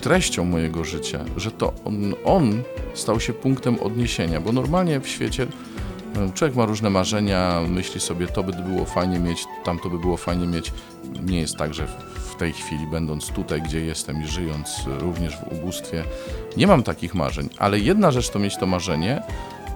treścią 0.00 0.44
mojego 0.44 0.84
życia, 0.84 1.24
że 1.36 1.50
to 1.50 1.72
on, 1.84 2.14
on 2.24 2.62
stał 2.94 3.20
się 3.20 3.32
punktem 3.32 3.80
odniesienia, 3.80 4.40
bo 4.40 4.52
normalnie 4.52 5.00
w 5.00 5.08
świecie 5.08 5.46
e, 6.16 6.32
człowiek 6.34 6.56
ma 6.56 6.66
różne 6.66 6.90
marzenia, 6.90 7.60
myśli 7.68 8.00
sobie, 8.00 8.26
to 8.26 8.42
by 8.42 8.52
było 8.52 8.84
fajnie 8.84 9.18
mieć, 9.18 9.44
tam 9.64 9.78
to 9.78 9.90
by 9.90 9.98
było 9.98 10.16
fajnie 10.16 10.46
mieć. 10.46 10.72
Nie 11.24 11.40
jest 11.40 11.56
tak, 11.56 11.74
że 11.74 11.86
w 12.14 12.34
tej 12.34 12.52
chwili, 12.52 12.86
będąc 12.86 13.28
tutaj, 13.28 13.62
gdzie 13.62 13.80
jestem 13.80 14.22
i 14.22 14.26
żyjąc 14.26 14.68
również 14.86 15.36
w 15.36 15.52
ubóstwie, 15.52 16.04
nie 16.56 16.66
mam 16.66 16.82
takich 16.82 17.14
marzeń, 17.14 17.48
ale 17.58 17.78
jedna 17.78 18.10
rzecz 18.10 18.30
to 18.30 18.38
mieć 18.38 18.56
to 18.56 18.66
marzenie, 18.66 19.22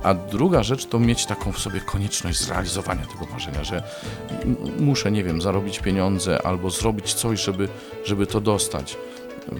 a 0.02 0.14
druga 0.14 0.62
rzecz 0.62 0.86
to 0.86 0.98
mieć 0.98 1.26
taką 1.26 1.52
w 1.52 1.58
sobie 1.58 1.80
konieczność 1.80 2.40
zrealizowania 2.40 3.06
tego 3.06 3.32
marzenia, 3.32 3.64
że 3.64 3.82
muszę, 4.78 5.10
nie 5.10 5.24
wiem, 5.24 5.42
zarobić 5.42 5.78
pieniądze 5.78 6.46
albo 6.46 6.70
zrobić 6.70 7.14
coś, 7.14 7.40
żeby, 7.40 7.68
żeby 8.04 8.26
to 8.26 8.40
dostać. 8.40 8.96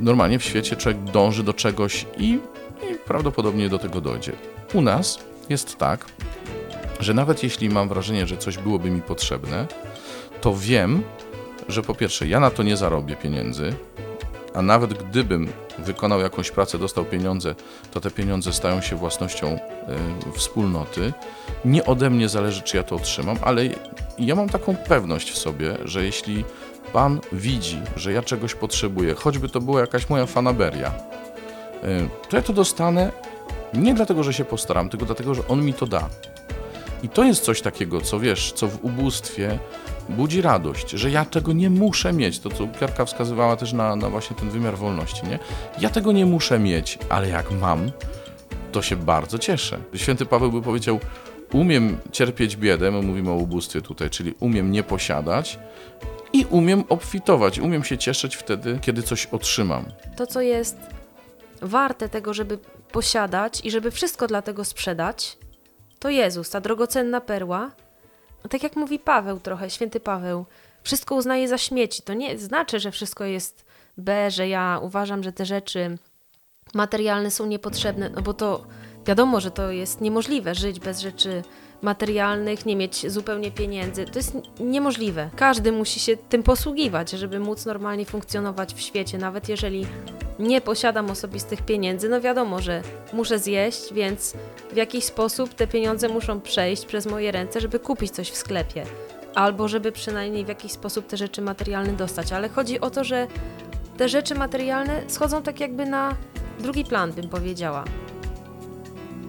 Normalnie 0.01 0.39
w 0.39 0.45
świecie 0.45 0.77
człowiek 0.77 1.05
dąży 1.05 1.43
do 1.43 1.53
czegoś 1.53 2.07
i, 2.19 2.39
i 2.91 2.95
prawdopodobnie 3.07 3.69
do 3.69 3.79
tego 3.79 4.01
dojdzie. 4.01 4.33
U 4.75 4.83
nas 4.83 5.19
jest 5.49 5.77
tak, 5.77 6.07
że 7.01 7.15
nawet 7.15 7.43
jeśli 7.43 7.71
mam 7.71 7.89
wrażenie, 7.89 8.27
że 8.27 8.37
coś 8.37 8.59
byłoby 8.59 8.91
mi 8.91 9.03
potrzebne, 9.03 9.67
to 10.41 10.55
wiem, 10.57 11.03
że 11.69 11.83
po 11.83 11.95
pierwsze 11.95 12.29
ja 12.29 12.41
na 12.41 12.51
to 12.51 12.63
nie 12.63 12.77
zarobię 12.77 13.17
pieniędzy, 13.17 13.75
a 14.55 14.63
nawet 14.63 14.95
gdybym 14.95 15.49
wykonał 15.79 16.21
jakąś 16.21 16.51
pracę, 16.51 16.79
dostał 16.79 17.05
pieniądze, 17.05 17.55
to 17.91 18.01
te 18.01 18.11
pieniądze 18.11 18.53
stają 18.53 18.81
się 18.81 18.97
własnością 18.97 19.47
e, 19.47 19.59
wspólnoty. 20.35 21.13
Nie 21.65 21.85
ode 21.85 22.11
mnie 22.11 22.29
zależy, 22.29 22.63
czy 22.63 22.77
ja 22.77 22.83
to 22.83 22.97
otrzymam, 22.97 23.37
ale 23.43 23.63
ja 24.19 24.35
mam 24.35 24.49
taką 24.49 24.77
pewność 24.77 25.31
w 25.31 25.39
sobie, 25.39 25.77
że 25.85 26.05
jeśli 26.05 26.45
Pan 26.93 27.21
widzi, 27.33 27.81
że 27.97 28.13
ja 28.13 28.23
czegoś 28.23 28.55
potrzebuję, 28.55 29.15
choćby 29.15 29.49
to 29.49 29.61
była 29.61 29.81
jakaś 29.81 30.09
moja 30.09 30.27
fanaberia, 30.27 30.93
y, 31.85 32.29
to 32.29 32.37
ja 32.37 32.43
to 32.43 32.53
dostanę 32.53 33.13
nie 33.75 33.95
dlatego, 33.95 34.23
że 34.23 34.33
się 34.33 34.45
postaram, 34.45 34.89
tylko 34.89 35.07
dlatego, 35.07 35.35
że 35.35 35.49
On 35.49 35.65
mi 35.65 35.75
to 35.75 35.87
da. 35.87 36.09
I 37.03 37.09
to 37.09 37.25
jest 37.25 37.45
coś 37.45 37.61
takiego, 37.61 38.01
co 38.01 38.19
wiesz, 38.19 38.53
co 38.53 38.69
w 38.69 38.85
ubóstwie 38.85 39.59
budzi 40.09 40.43
radość, 40.43 40.91
że 40.91 41.11
ja 41.11 41.25
tego 41.25 41.53
nie 41.53 41.71
muszę 41.71 42.13
mieć. 42.13 42.39
To, 42.39 42.51
co 42.51 42.67
Piarka 42.67 43.05
wskazywała 43.05 43.57
też 43.57 43.73
na, 43.73 43.97
na 43.97 44.11
właśnie 44.11 44.37
ten 44.37 44.51
wymiar 44.51 44.77
wolności, 44.77 45.27
nie? 45.27 45.39
Ja 45.79 45.91
tego 45.91 46.13
nie 46.13 46.27
muszę 46.27 46.59
mieć, 46.59 46.99
ale 47.09 47.29
jak 47.29 47.51
mam, 47.51 47.91
to 48.73 48.83
się 48.83 48.97
bardzo 48.97 49.39
cieszę. 49.39 49.79
Święty 49.95 50.27
Paweł 50.27 50.53
by 50.53 50.63
powiedział, 50.63 51.01
umiem 51.53 51.99
cierpieć 52.13 52.57
biedę, 52.57 52.91
my 52.91 53.03
mówimy 53.03 53.31
o 53.31 53.35
ubóstwie 53.35 53.83
tutaj, 53.83 54.11
czyli 54.11 54.35
umiem 54.41 54.73
nie 54.73 54.83
posiadać, 54.83 55.59
i 56.33 56.47
umiem 56.51 56.85
obfitować, 56.89 57.59
umiem 57.59 57.85
się 57.85 57.99
cieszyć 57.99 58.37
wtedy, 58.37 58.79
kiedy 58.81 59.03
coś 59.03 59.27
otrzymam. 59.27 59.85
To, 60.17 60.27
co 60.27 60.41
jest 60.41 60.77
warte 61.63 62.09
tego, 62.09 62.35
żeby 62.35 62.59
posiadać 62.93 63.61
i 63.65 63.71
żeby 63.71 63.91
wszystko 63.91 64.27
dla 64.27 64.43
tego 64.43 64.65
sprzedać, 64.65 65.39
to 65.99 66.11
Jezus, 66.11 66.51
ta 66.51 66.61
drogocenna 66.61 67.21
perła. 67.21 67.71
Tak 68.51 68.63
jak 68.63 68.77
mówi 68.77 68.99
Paweł 68.99 69.41
trochę, 69.41 69.71
święty 69.71 70.01
Paweł, 70.01 70.45
wszystko 70.83 71.15
uznaje 71.15 71.49
za 71.49 71.59
śmieci. 71.59 72.03
To 72.03 72.15
nie 72.15 72.39
znaczy, 72.39 72.81
że 72.81 72.91
wszystko 72.91 73.25
jest 73.25 73.65
B, 73.99 74.31
że 74.31 74.49
ja 74.49 74.81
uważam, 74.83 75.23
że 75.23 75.33
te 75.33 75.47
rzeczy 75.47 75.99
materialne 76.75 77.31
są 77.31 77.47
niepotrzebne, 77.47 78.11
no 78.11 78.23
bo 78.23 78.35
to 78.35 78.67
wiadomo, 79.07 79.41
że 79.41 79.51
to 79.51 79.71
jest 79.71 80.01
niemożliwe 80.01 80.55
żyć 80.55 80.81
bez 80.81 81.01
rzeczy 81.01 81.43
materialnych, 81.83 82.67
nie 82.67 82.77
mieć 82.77 83.13
zupełnie 83.13 83.51
pieniędzy. 83.51 84.05
To 84.05 84.19
jest 84.19 84.37
niemożliwe. 84.61 85.31
Każdy 85.37 85.73
musi 85.73 86.01
się 86.01 86.17
tym 86.17 86.43
posługiwać, 86.43 87.11
żeby 87.11 87.41
móc 87.41 87.67
normalnie 87.67 88.05
funkcjonować 88.05 88.75
w 88.75 88.81
świecie, 88.81 89.19
nawet 89.19 89.49
jeżeli 89.49 89.87
nie 90.39 90.61
posiadam 90.61 91.11
osobistych 91.11 91.63
pieniędzy, 91.63 92.09
no 92.09 92.21
wiadomo, 92.21 92.61
że 92.61 92.83
muszę 93.13 93.39
zjeść, 93.39 93.93
więc 93.93 94.35
w 94.73 94.77
jakiś 94.77 95.05
sposób 95.05 95.55
te 95.55 95.67
pieniądze 95.67 96.09
muszą 96.09 96.41
przejść 96.41 96.87
przez 96.87 97.07
moje 97.07 97.33
ręce, 97.33 97.61
żeby 97.61 97.79
kupić 97.79 98.11
coś 98.11 98.31
w 98.31 98.37
sklepie. 98.37 98.85
Albo 99.35 99.69
żeby 99.69 99.93
przynajmniej 99.93 100.45
w 100.45 100.49
jakiś 100.49 100.73
sposób 100.73 101.07
te 101.07 101.17
rzeczy 101.17 101.43
materialne 101.43 101.93
dostać. 101.93 102.33
Ale 102.33 102.49
chodzi 102.49 102.81
o 102.81 102.91
to, 102.91 103.05
że 103.05 103.27
te 103.97 104.09
rzeczy 104.09 104.35
materialne 104.35 105.03
schodzą 105.07 105.43
tak 105.43 105.61
jakby 105.61 105.87
na 105.87 106.17
drugi 106.59 106.85
plan, 106.85 107.13
bym 107.13 107.29
powiedziała. 107.29 107.85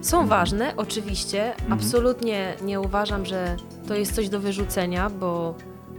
Są 0.04 0.26
ważne, 0.26 0.72
oczywiście. 0.76 1.52
Absolutnie 1.70 2.54
nie 2.62 2.80
uważam, 2.80 3.26
że 3.26 3.56
to 3.88 3.94
jest 3.94 4.14
coś 4.14 4.28
do 4.28 4.40
wyrzucenia, 4.40 5.10
bo 5.10 5.54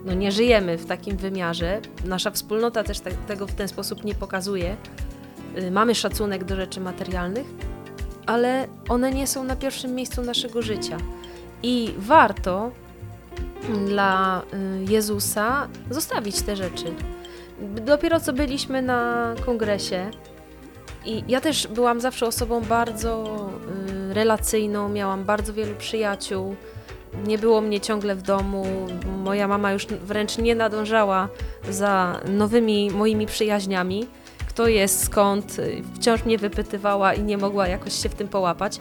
no 0.05 0.13
nie 0.13 0.31
żyjemy 0.31 0.77
w 0.77 0.85
takim 0.85 1.17
wymiarze. 1.17 1.81
Nasza 2.05 2.31
wspólnota 2.31 2.83
też 2.83 2.99
te, 2.99 3.11
tego 3.11 3.47
w 3.47 3.53
ten 3.53 3.67
sposób 3.67 4.03
nie 4.03 4.15
pokazuje. 4.15 4.77
Y, 5.57 5.71
Mamy 5.71 5.95
szacunek 5.95 6.43
do 6.43 6.55
rzeczy 6.55 6.81
materialnych, 6.81 7.45
ale 8.25 8.67
one 8.89 9.11
nie 9.11 9.27
są 9.27 9.43
na 9.43 9.55
pierwszym 9.55 9.95
miejscu 9.95 10.21
naszego 10.21 10.61
życia. 10.61 10.97
I 11.63 11.93
warto 11.97 12.71
dla 13.87 14.41
y, 14.41 14.91
Jezusa 14.91 15.67
zostawić 15.89 16.41
te 16.41 16.55
rzeczy. 16.55 16.85
Dopiero 17.85 18.19
co 18.19 18.33
byliśmy 18.33 18.81
na 18.81 19.33
kongresie 19.45 20.11
i 21.05 21.23
ja 21.27 21.41
też 21.41 21.67
byłam 21.67 22.01
zawsze 22.01 22.25
osobą 22.25 22.61
bardzo 22.61 23.23
y, 23.69 23.74
relacyjną, 24.15 24.89
miałam 24.89 25.23
bardzo 25.23 25.53
wielu 25.53 25.75
przyjaciół. 25.75 26.55
Nie 27.27 27.37
było 27.37 27.61
mnie 27.61 27.81
ciągle 27.81 28.15
w 28.15 28.21
domu. 28.21 28.65
Moja 29.23 29.47
mama 29.47 29.71
już 29.71 29.85
wręcz 29.87 30.37
nie 30.37 30.55
nadążała 30.55 31.29
za 31.69 32.19
nowymi 32.25 32.91
moimi 32.91 33.25
przyjaźniami. 33.25 34.07
Kto 34.49 34.67
jest, 34.67 35.03
skąd, 35.03 35.57
wciąż 35.95 36.25
mnie 36.25 36.37
wypytywała 36.37 37.13
i 37.13 37.23
nie 37.23 37.37
mogła 37.37 37.67
jakoś 37.67 37.93
się 37.93 38.09
w 38.09 38.15
tym 38.15 38.27
połapać. 38.27 38.79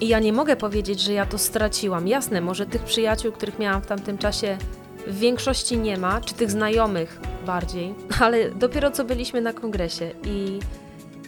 I 0.00 0.08
ja 0.08 0.20
nie 0.20 0.32
mogę 0.32 0.56
powiedzieć, 0.56 1.00
że 1.00 1.12
ja 1.12 1.26
to 1.26 1.38
straciłam. 1.38 2.08
Jasne, 2.08 2.40
może 2.40 2.66
tych 2.66 2.82
przyjaciół, 2.82 3.32
których 3.32 3.58
miałam 3.58 3.82
w 3.82 3.86
tamtym 3.86 4.18
czasie, 4.18 4.58
w 5.06 5.18
większości 5.18 5.78
nie 5.78 5.96
ma, 5.96 6.20
czy 6.20 6.34
tych 6.34 6.50
znajomych 6.50 7.20
bardziej, 7.46 7.94
ale 8.20 8.50
dopiero 8.50 8.90
co 8.90 9.04
byliśmy 9.04 9.40
na 9.40 9.52
kongresie 9.52 10.10
i 10.24 10.58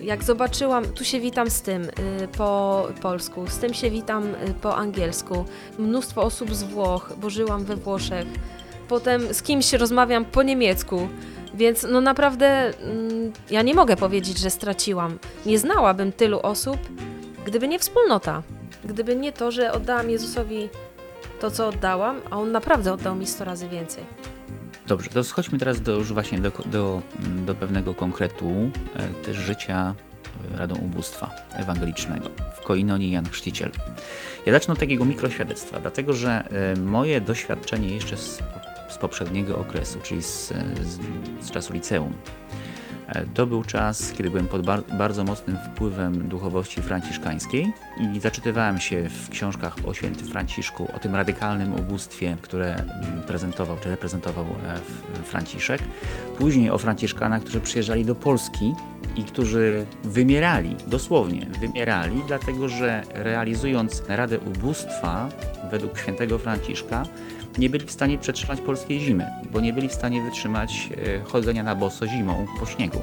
jak 0.04 0.25
zobaczyłam, 0.25 0.84
tu 0.84 1.04
się 1.04 1.20
witam 1.20 1.50
z 1.50 1.62
tym 1.62 1.82
y, 1.82 1.90
po 2.37 2.88
polsku, 3.02 3.46
z 3.49 3.58
tym 3.58 3.75
się 3.75 3.90
witam 3.90 4.25
y, 4.25 4.54
po 4.62 4.76
angielsku, 4.76 5.44
mnóstwo 5.78 6.23
osób 6.23 6.54
z 6.54 6.62
Włoch, 6.62 7.12
bo 7.20 7.30
żyłam 7.30 7.64
we 7.64 7.76
Włoszech, 7.76 8.26
potem 8.88 9.34
z 9.34 9.42
kimś 9.42 9.73
rozmawiam 9.73 10.25
po 10.25 10.42
niemiecku, 10.42 11.08
więc 11.54 11.87
no 11.90 12.00
naprawdę 12.00 12.46
mm, 12.46 13.32
ja 13.50 13.62
nie 13.62 13.75
mogę 13.75 13.96
powiedzieć, 13.96 14.38
że 14.38 14.50
straciłam. 14.50 15.18
Nie 15.46 15.58
znałabym 15.58 16.12
tylu 16.12 16.40
osób, 16.42 16.76
gdyby 17.46 17.68
nie 17.68 17.78
wspólnota, 17.78 18.42
gdyby 18.84 19.16
nie 19.16 19.32
to, 19.32 19.50
że 19.50 19.73
oddałam 19.73 20.11
Jezusowi 20.11 20.68
to, 21.40 21.50
co 21.50 21.68
oddałam, 21.68 22.20
a 22.30 22.38
On 22.38 22.52
naprawdę 22.52 22.92
oddał 22.92 23.14
mi 23.14 23.26
100 23.26 23.44
razy 23.44 23.68
więcej. 23.68 24.04
Dobrze, 24.87 25.11
to 25.11 25.25
schodźmy 25.25 25.59
teraz 25.59 25.81
do, 25.81 25.93
już 25.93 26.12
właśnie 26.12 26.38
do, 26.38 26.53
do, 26.67 27.03
do 27.47 27.55
pewnego 27.55 27.95
konkretu 27.95 28.71
e, 28.97 29.09
też 29.09 29.37
życia 29.37 29.95
e, 30.55 30.59
Radą 30.59 30.75
Ubóstwa 30.75 31.31
Ewangelicznego 31.53 32.31
w 32.57 32.61
Koinonii 32.61 33.11
Jan 33.11 33.29
Chrzciciel. 33.29 33.71
Ja 34.47 34.53
zacznę 34.53 34.73
od 34.73 34.81
takiego 34.81 35.05
mikroświadectwa, 35.05 35.81
dlatego 35.81 36.12
że 36.12 36.49
e, 36.50 36.81
moje 36.81 37.21
doświadczenie 37.21 37.95
jeszcze 37.95 38.17
z, 38.17 38.43
z 38.88 38.99
poprzedniego 38.99 39.59
okresu, 39.59 39.99
czyli 40.03 40.23
z, 40.23 40.49
z, 40.83 40.99
z 41.41 41.50
czasu 41.50 41.73
liceum, 41.73 42.12
To 43.34 43.46
był 43.46 43.64
czas, 43.64 44.12
kiedy 44.12 44.30
byłem 44.30 44.49
pod 44.49 44.66
bar 44.66 44.82
bardzo 44.99 45.25
mocnym 45.25 45.58
wpływem 45.58 46.28
duchowości 46.28 46.82
franciszkańskiej 46.82 47.73
i 48.00 48.20
zaczytywałem 48.20 48.78
się 48.78 49.08
w 49.08 49.28
książkach 49.28 49.76
o 49.87 49.94
świętym 49.94 50.26
Franciszku, 50.26 50.88
o 50.96 50.99
tym 50.99 51.14
radykalnym 51.14 51.75
ubóstwie, 51.75 52.37
które 52.42 52.75
mm, 52.75 53.23
prezentował 53.26 53.76
czy 53.82 53.88
reprezentował 53.88 54.44
e, 54.44 54.78
Franciszek. 55.25 55.82
Później 56.38 56.70
o 56.70 56.78
Franciszkanach, 56.78 57.42
którzy 57.42 57.61
przyjeżdżali 57.61 58.04
do 58.04 58.14
Polski 58.14 58.75
i 59.16 59.25
którzy 59.25 59.87
wymierali, 60.04 60.76
dosłownie 60.87 61.46
wymierali, 61.61 62.23
dlatego 62.26 62.68
że 62.68 63.02
realizując 63.14 64.02
Radę 64.08 64.38
Ubóstwa 64.38 65.28
według 65.70 65.99
świętego 65.99 66.38
Franciszka, 66.38 67.02
nie 67.58 67.70
byli 67.70 67.87
w 67.87 67.90
stanie 67.90 68.18
przetrzymać 68.18 68.61
polskiej 68.61 69.00
zimy, 69.00 69.26
bo 69.52 69.61
nie 69.61 69.73
byli 69.73 69.88
w 69.88 69.94
stanie 69.94 70.23
wytrzymać 70.23 70.88
e, 71.06 71.25
chodzenia 71.25 71.62
na 71.62 71.75
boso 71.75 72.06
zimą 72.06 72.46
po 72.61 72.66
śniegu. 72.66 72.99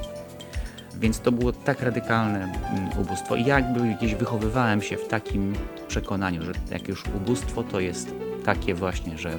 Więc 1.00 1.20
to 1.20 1.32
było 1.32 1.52
tak 1.52 1.82
radykalne 1.82 2.44
mm, 2.44 2.98
ubóstwo. 2.98 3.36
I 3.36 3.44
jakby 3.44 3.80
gdzieś 3.94 4.14
wychowywałem 4.14 4.82
się 4.82 4.96
w 4.96 5.08
takim 5.08 5.54
przekonaniu, 5.88 6.42
że 6.42 6.52
jak 6.70 6.88
już 6.88 7.04
ubóstwo 7.16 7.62
to 7.62 7.80
jest 7.80 8.14
takie 8.44 8.74
właśnie, 8.74 9.18
że 9.18 9.38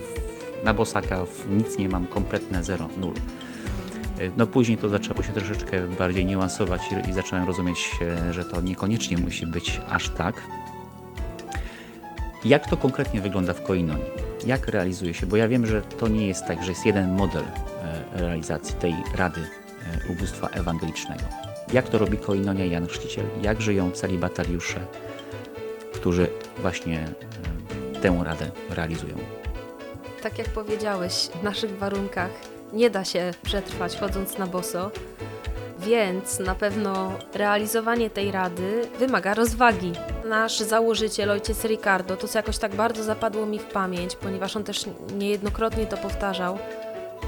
na 0.63 0.73
bosaka 0.73 1.25
nic 1.49 1.77
nie 1.77 1.89
mam, 1.89 2.07
kompletne 2.07 2.63
zero, 2.63 2.89
nul. 2.97 3.13
E, 4.19 4.31
No 4.37 4.47
później 4.47 4.77
to 4.77 4.89
zaczęło 4.89 5.23
się 5.23 5.33
troszeczkę 5.33 5.87
bardziej 5.87 6.25
niuansować 6.25 6.81
i, 6.91 7.09
i 7.09 7.13
zacząłem 7.13 7.47
rozumieć, 7.47 7.91
e, 8.01 8.33
że 8.33 8.45
to 8.45 8.61
niekoniecznie 8.61 9.17
musi 9.17 9.47
być 9.47 9.81
aż 9.89 10.09
tak. 10.09 10.41
Jak 12.45 12.69
to 12.69 12.77
konkretnie 12.77 13.21
wygląda 13.21 13.53
w 13.53 13.63
Koinonii? 13.63 14.32
Jak 14.45 14.67
realizuje 14.67 15.13
się? 15.13 15.25
Bo 15.25 15.37
ja 15.37 15.47
wiem, 15.47 15.65
że 15.65 15.81
to 15.81 16.07
nie 16.07 16.27
jest 16.27 16.45
tak, 16.45 16.63
że 16.63 16.69
jest 16.69 16.85
jeden 16.85 17.11
model 17.15 17.43
e, 17.43 18.03
realizacji 18.13 18.75
tej 18.75 18.95
Rady 19.15 19.41
e, 19.41 20.11
Ubóstwa 20.11 20.47
Ewangelicznego. 20.47 21.23
Jak 21.73 21.89
to 21.89 21.97
robi 21.97 22.17
Koinonia 22.17 22.65
Jan 22.65 22.87
Chrzciciel? 22.87 23.25
Jak 23.41 23.61
żyją 23.61 23.91
celibatariusze, 23.91 24.79
którzy 25.93 26.27
właśnie 26.57 26.99
e, 27.95 27.99
tę 27.99 28.21
radę 28.23 28.51
realizują? 28.69 29.15
Tak 30.23 30.37
jak 30.37 30.47
powiedziałeś, 30.47 31.29
w 31.41 31.43
naszych 31.43 31.77
warunkach 31.77 32.31
nie 32.73 32.89
da 32.89 33.05
się 33.05 33.31
przetrwać 33.43 33.97
chodząc 33.97 34.37
na 34.37 34.47
boso, 34.47 34.91
więc 35.85 36.39
na 36.39 36.55
pewno 36.55 37.11
realizowanie 37.33 38.09
tej 38.09 38.31
rady 38.31 38.81
wymaga 38.99 39.33
rozwagi. 39.33 39.91
Nasz 40.25 40.59
założyciel, 40.59 41.31
ojciec 41.31 41.63
Ricardo, 41.63 42.17
to 42.17 42.27
co 42.27 42.39
jakoś 42.39 42.57
tak 42.57 42.75
bardzo 42.75 43.03
zapadło 43.03 43.45
mi 43.45 43.59
w 43.59 43.65
pamięć, 43.65 44.15
ponieważ 44.15 44.55
on 44.55 44.63
też 44.63 44.85
niejednokrotnie 45.17 45.85
to 45.85 45.97
powtarzał, 45.97 46.57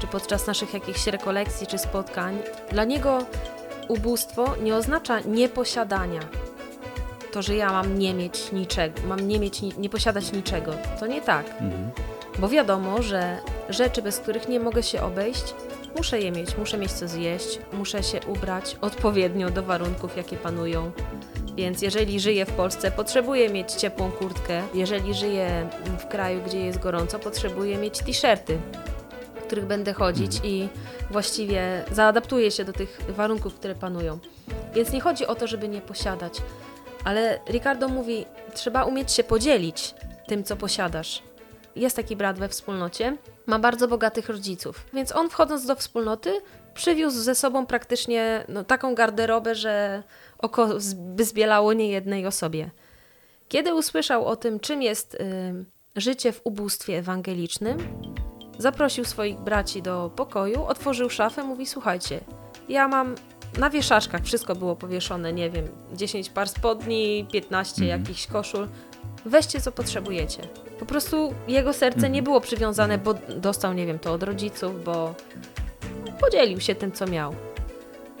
czy 0.00 0.06
podczas 0.06 0.46
naszych 0.46 0.74
jakichś 0.74 1.06
rekolekcji 1.06 1.66
czy 1.66 1.78
spotkań. 1.78 2.38
Dla 2.70 2.84
niego 2.84 3.18
ubóstwo 3.88 4.54
nie 4.62 4.76
oznacza 4.76 5.20
nieposiadania. 5.20 6.20
To, 7.32 7.42
że 7.42 7.56
ja 7.56 7.72
mam 7.72 7.98
nie 7.98 8.14
mieć 8.14 8.52
niczego, 8.52 9.00
mam 9.08 9.28
nie 9.28 9.40
mieć, 9.40 9.62
ni- 9.62 9.74
nie 9.78 9.88
posiadać 9.90 10.32
niczego. 10.32 10.72
To 11.00 11.06
nie 11.06 11.20
tak. 11.20 11.46
Mhm. 11.50 11.90
Bo 12.38 12.48
wiadomo, 12.48 13.02
że 13.02 13.38
rzeczy, 13.68 14.02
bez 14.02 14.18
których 14.18 14.48
nie 14.48 14.60
mogę 14.60 14.82
się 14.82 15.02
obejść, 15.02 15.54
muszę 15.96 16.20
je 16.20 16.32
mieć, 16.32 16.56
muszę 16.56 16.78
mieć 16.78 16.92
co 16.92 17.08
zjeść, 17.08 17.58
muszę 17.72 18.02
się 18.02 18.20
ubrać 18.26 18.76
odpowiednio 18.80 19.50
do 19.50 19.62
warunków, 19.62 20.16
jakie 20.16 20.36
panują. 20.36 20.92
Więc 21.56 21.82
jeżeli 21.82 22.20
żyję 22.20 22.46
w 22.46 22.52
Polsce, 22.52 22.90
potrzebuję 22.90 23.48
mieć 23.48 23.72
ciepłą 23.72 24.10
kurtkę. 24.10 24.62
Jeżeli 24.74 25.14
żyję 25.14 25.68
w 25.98 26.06
kraju, 26.06 26.40
gdzie 26.46 26.60
jest 26.60 26.78
gorąco, 26.78 27.18
potrzebuję 27.18 27.78
mieć 27.78 27.98
t-shirty, 27.98 28.58
w 29.34 29.42
których 29.46 29.66
będę 29.66 29.92
chodzić 29.92 30.40
i 30.44 30.68
właściwie 31.10 31.84
zaadaptuję 31.92 32.50
się 32.50 32.64
do 32.64 32.72
tych 32.72 33.00
warunków, 33.08 33.54
które 33.54 33.74
panują. 33.74 34.18
Więc 34.74 34.92
nie 34.92 35.00
chodzi 35.00 35.26
o 35.26 35.34
to, 35.34 35.46
żeby 35.46 35.68
nie 35.68 35.80
posiadać, 35.80 36.42
ale 37.04 37.40
Ricardo 37.48 37.88
mówi, 37.88 38.26
trzeba 38.54 38.84
umieć 38.84 39.12
się 39.12 39.24
podzielić 39.24 39.94
tym, 40.26 40.44
co 40.44 40.56
posiadasz 40.56 41.22
jest 41.76 41.96
taki 41.96 42.16
brat 42.16 42.38
we 42.38 42.48
wspólnocie, 42.48 43.16
ma 43.46 43.58
bardzo 43.58 43.88
bogatych 43.88 44.28
rodziców. 44.28 44.84
Więc 44.92 45.16
on 45.16 45.30
wchodząc 45.30 45.66
do 45.66 45.76
wspólnoty, 45.76 46.40
przywiózł 46.74 47.20
ze 47.20 47.34
sobą 47.34 47.66
praktycznie 47.66 48.44
no, 48.48 48.64
taką 48.64 48.94
garderobę, 48.94 49.54
że 49.54 50.02
oko 50.38 50.68
by 50.96 51.24
zbielało 51.24 51.72
niejednej 51.72 52.26
osobie. 52.26 52.70
Kiedy 53.48 53.74
usłyszał 53.74 54.26
o 54.26 54.36
tym, 54.36 54.60
czym 54.60 54.82
jest 54.82 55.14
y, 55.14 55.18
życie 55.96 56.32
w 56.32 56.40
ubóstwie 56.44 56.98
ewangelicznym, 56.98 57.78
zaprosił 58.58 59.04
swoich 59.04 59.38
braci 59.38 59.82
do 59.82 60.10
pokoju, 60.16 60.64
otworzył 60.64 61.10
szafę, 61.10 61.44
mówi: 61.44 61.66
Słuchajcie, 61.66 62.20
ja 62.68 62.88
mam 62.88 63.14
na 63.58 63.70
wieszaczkach 63.70 64.22
wszystko 64.22 64.54
było 64.54 64.76
powieszone, 64.76 65.32
nie 65.32 65.50
wiem, 65.50 65.68
10 65.92 66.30
par 66.30 66.48
spodni, 66.48 67.26
15 67.32 67.82
Mhm. 67.82 68.00
jakichś 68.00 68.26
koszul. 68.26 68.68
Weźcie 69.24 69.60
co 69.60 69.72
potrzebujecie. 69.72 70.42
Po 70.78 70.86
prostu 70.86 71.34
jego 71.48 71.72
serce 71.72 72.10
nie 72.10 72.22
było 72.22 72.40
przywiązane, 72.40 72.98
bo 72.98 73.14
dostał, 73.36 73.72
nie 73.74 73.86
wiem, 73.86 73.98
to 73.98 74.12
od 74.12 74.22
rodziców, 74.22 74.84
bo 74.84 75.14
podzielił 76.20 76.60
się 76.60 76.74
tym, 76.74 76.92
co 76.92 77.06
miał. 77.06 77.34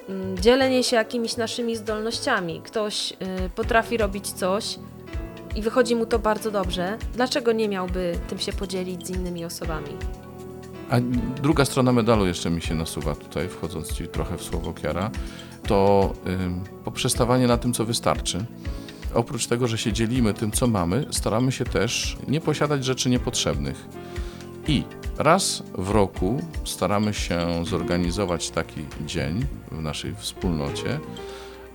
Mm, 0.08 0.38
Dzielenie 0.38 0.82
się 0.82 0.96
jakimiś 0.96 1.36
naszymi 1.36 1.76
zdolnościami. 1.76 2.60
Ktoś 2.64 3.12
y, 3.12 3.16
potrafi 3.54 3.96
robić 3.96 4.32
coś 4.32 4.78
i 5.56 5.62
wychodzi 5.62 5.96
mu 5.96 6.06
to 6.06 6.18
bardzo 6.18 6.50
dobrze. 6.50 6.98
Dlaczego 7.14 7.52
nie 7.52 7.68
miałby 7.68 8.18
tym 8.28 8.38
się 8.38 8.52
podzielić 8.52 9.06
z 9.06 9.10
innymi 9.10 9.44
osobami? 9.44 9.88
A 10.90 10.96
druga 11.42 11.64
strona 11.64 11.92
medalu 11.92 12.26
jeszcze 12.26 12.50
mi 12.50 12.62
się 12.62 12.74
nasuwa 12.74 13.14
tutaj, 13.14 13.48
wchodząc 13.48 13.92
ci 13.92 14.08
trochę 14.08 14.38
w 14.38 14.42
słowo 14.42 14.72
Kiara, 14.72 15.10
to 15.68 16.12
ym, 16.26 16.64
poprzestawanie 16.84 17.46
na 17.46 17.56
tym, 17.56 17.72
co 17.72 17.84
wystarczy. 17.84 18.44
Oprócz 19.16 19.46
tego, 19.46 19.68
że 19.68 19.78
się 19.78 19.92
dzielimy 19.92 20.34
tym, 20.34 20.52
co 20.52 20.66
mamy, 20.66 21.06
staramy 21.10 21.52
się 21.52 21.64
też 21.64 22.16
nie 22.28 22.40
posiadać 22.40 22.84
rzeczy 22.84 23.10
niepotrzebnych. 23.10 23.86
I 24.68 24.82
raz 25.18 25.62
w 25.78 25.90
roku 25.90 26.40
staramy 26.64 27.14
się 27.14 27.64
zorganizować 27.64 28.50
taki 28.50 28.84
dzień 29.06 29.46
w 29.72 29.82
naszej 29.82 30.14
wspólnocie, 30.14 31.00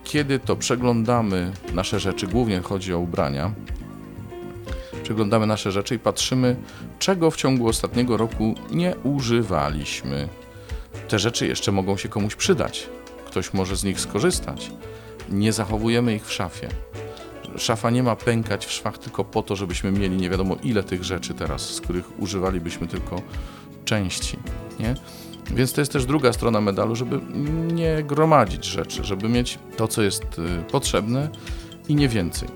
kiedy 0.04 0.38
to 0.38 0.56
przeglądamy 0.56 1.52
nasze 1.74 2.00
rzeczy, 2.00 2.26
głównie 2.26 2.60
chodzi 2.60 2.94
o 2.94 2.98
ubrania, 2.98 3.52
przeglądamy 5.02 5.46
nasze 5.46 5.72
rzeczy 5.72 5.94
i 5.94 5.98
patrzymy, 5.98 6.56
czego 6.98 7.30
w 7.30 7.36
ciągu 7.36 7.68
ostatniego 7.68 8.16
roku 8.16 8.54
nie 8.70 8.94
używaliśmy. 9.04 10.28
Te 11.08 11.18
rzeczy 11.18 11.46
jeszcze 11.46 11.72
mogą 11.72 11.96
się 11.96 12.08
komuś 12.08 12.34
przydać. 12.34 12.88
Ktoś 13.26 13.52
może 13.52 13.76
z 13.76 13.84
nich 13.84 14.00
skorzystać. 14.00 14.70
Nie 15.28 15.52
zachowujemy 15.52 16.14
ich 16.14 16.26
w 16.26 16.32
szafie. 16.32 16.68
Szafa 17.56 17.90
nie 17.90 18.02
ma 18.02 18.16
pękać 18.16 18.66
w 18.66 18.72
szwach 18.72 18.98
tylko 18.98 19.24
po 19.24 19.42
to, 19.42 19.56
żebyśmy 19.56 19.92
mieli 19.92 20.16
nie 20.16 20.30
wiadomo 20.30 20.56
ile 20.62 20.82
tych 20.82 21.04
rzeczy 21.04 21.34
teraz, 21.34 21.70
z 21.70 21.80
których 21.80 22.20
używalibyśmy 22.20 22.86
tylko 22.86 23.22
części. 23.84 24.38
Nie? 24.80 24.94
Więc 25.50 25.72
to 25.72 25.80
jest 25.80 25.92
też 25.92 26.06
druga 26.06 26.32
strona 26.32 26.60
medalu, 26.60 26.96
żeby 26.96 27.20
nie 27.72 28.02
gromadzić 28.02 28.64
rzeczy, 28.64 29.04
żeby 29.04 29.28
mieć 29.28 29.58
to, 29.76 29.88
co 29.88 30.02
jest 30.02 30.38
y, 30.38 30.62
potrzebne 30.70 31.28
i 31.88 31.94
nie 31.94 32.08
więcej. 32.08 32.48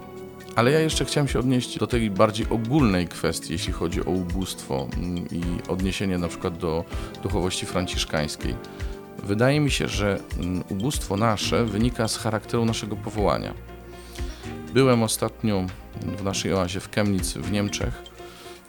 Ale 0.57 0.71
ja 0.71 0.81
jeszcze 0.81 1.05
chciałem 1.05 1.29
się 1.29 1.39
odnieść 1.39 1.79
do 1.79 1.87
tej 1.87 2.11
bardziej 2.11 2.47
ogólnej 2.51 3.09
kwestii, 3.09 3.53
jeśli 3.53 3.73
chodzi 3.73 4.05
o 4.05 4.11
ubóstwo 4.11 4.89
mm, 4.97 5.29
i 5.31 5.43
odniesienie 5.69 6.19
na 6.19 6.29
przykład 6.29 6.59
do 6.59 6.85
duchowości 7.23 7.67
franciszkańskiej. 7.67 8.55
Wydaje 9.25 9.61
mi 9.61 9.71
się, 9.71 9.89
że 9.89 10.19
mm, 10.39 10.65
ubóstwo 10.69 11.17
nasze 11.17 11.65
wynika 11.65 12.09
z 12.09 12.17
charakteru 12.17 12.65
naszego 12.65 12.97
powołania. 12.97 13.55
Byłem 14.77 15.03
ostatnio 15.03 15.67
w 16.03 16.25
naszej 16.25 16.53
oazie 16.55 16.81
w 16.81 16.91
Chemnitz 16.91 17.35
w 17.35 17.53
Niemczech 17.53 18.03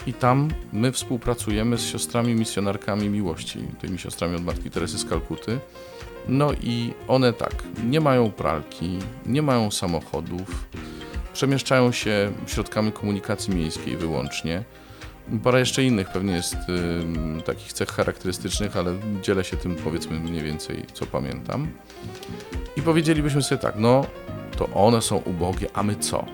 i 0.05 0.13
tam 0.13 0.49
my 0.73 0.91
współpracujemy 0.91 1.77
z 1.77 1.81
siostrami 1.81 2.35
misjonarkami 2.35 3.09
miłości, 3.09 3.59
tymi 3.81 3.99
siostrami 3.99 4.35
od 4.35 4.43
Matki 4.43 4.71
Teresy 4.71 4.97
z 4.97 5.05
Kalkuty. 5.05 5.59
No 6.27 6.53
i 6.53 6.93
one 7.07 7.33
tak, 7.33 7.63
nie 7.83 8.01
mają 8.01 8.31
pralki, 8.31 8.99
nie 9.25 9.41
mają 9.41 9.71
samochodów, 9.71 10.65
przemieszczają 11.33 11.91
się 11.91 12.31
środkami 12.45 12.91
komunikacji 12.91 13.55
miejskiej 13.55 13.97
wyłącznie. 13.97 14.63
Parę 15.43 15.59
jeszcze 15.59 15.83
innych 15.83 16.09
pewnie 16.09 16.33
jest 16.33 16.55
y, 17.39 17.41
takich 17.41 17.73
cech 17.73 17.89
charakterystycznych, 17.89 18.77
ale 18.77 18.93
dzielę 19.21 19.43
się 19.43 19.57
tym 19.57 19.75
powiedzmy 19.75 20.19
mniej 20.19 20.43
więcej, 20.43 20.85
co 20.93 21.05
pamiętam. 21.05 21.67
I 22.77 22.81
powiedzielibyśmy 22.81 23.41
sobie 23.43 23.61
tak, 23.61 23.75
no 23.77 24.05
to 24.57 24.69
one 24.69 25.01
są 25.01 25.17
ubogie, 25.17 25.67
a 25.73 25.83
my 25.83 25.95
co? 25.95 26.25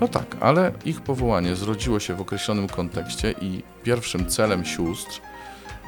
No 0.00 0.08
tak, 0.08 0.36
ale 0.40 0.72
ich 0.84 1.00
powołanie 1.00 1.56
zrodziło 1.56 2.00
się 2.00 2.14
w 2.14 2.20
określonym 2.20 2.68
kontekście 2.68 3.34
i 3.40 3.62
pierwszym 3.82 4.26
celem 4.26 4.64
sióstr, 4.64 5.20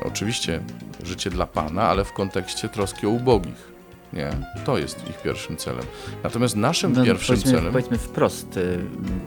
oczywiście 0.03 0.61
życie 1.03 1.31
dla 1.31 1.47
Pana, 1.47 1.83
ale 1.83 2.05
w 2.05 2.13
kontekście 2.13 2.69
troski 2.69 3.07
o 3.07 3.11
ubogich. 3.11 3.75
Nie, 4.13 4.31
to 4.65 4.79
jest 4.79 5.09
ich 5.11 5.23
pierwszym 5.23 5.57
celem. 5.57 5.85
Natomiast 6.25 6.57
naszym 6.57 6.93
No, 6.93 7.05
pierwszym 7.05 7.35
powiedzmy, 7.37 7.53
celem. 7.59 7.73
Powiedzmy 7.73 7.99
wprost, 7.99 8.57
y, 8.57 8.79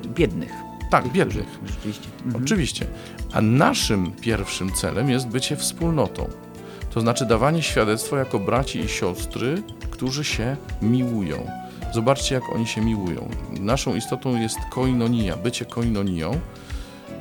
biednych. 0.07 0.51
Tak, 0.89 1.07
biednych. 1.07 1.59
Rzeczywiście. 1.65 2.07
Mhm. 2.25 2.43
Oczywiście. 2.43 2.85
A 3.33 3.41
naszym 3.41 4.11
pierwszym 4.11 4.71
celem 4.71 5.09
jest 5.09 5.27
bycie 5.27 5.55
wspólnotą. 5.55 6.29
To 6.93 7.01
znaczy 7.01 7.25
dawanie 7.25 7.63
świadectwa 7.63 8.17
jako 8.17 8.39
braci 8.39 8.79
i 8.79 8.87
siostry, 8.87 9.63
którzy 9.91 10.23
się 10.23 10.57
miłują. 10.81 11.47
Zobaczcie, 11.93 12.35
jak 12.35 12.55
oni 12.55 12.67
się 12.67 12.81
miłują. 12.81 13.29
Naszą 13.59 13.95
istotą 13.95 14.41
jest 14.41 14.57
koinonia, 14.71 15.37
bycie 15.37 15.65
koinonią. 15.65 16.39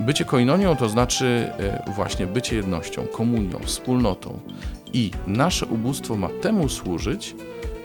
Bycie 0.00 0.24
koinonią 0.24 0.76
to 0.76 0.88
znaczy 0.88 1.50
e, 1.58 1.92
właśnie 1.94 2.26
bycie 2.26 2.56
jednością, 2.56 3.06
komunią, 3.06 3.58
wspólnotą. 3.58 4.40
I 4.92 5.10
nasze 5.26 5.66
ubóstwo 5.66 6.16
ma 6.16 6.28
temu 6.42 6.68
służyć, 6.68 7.34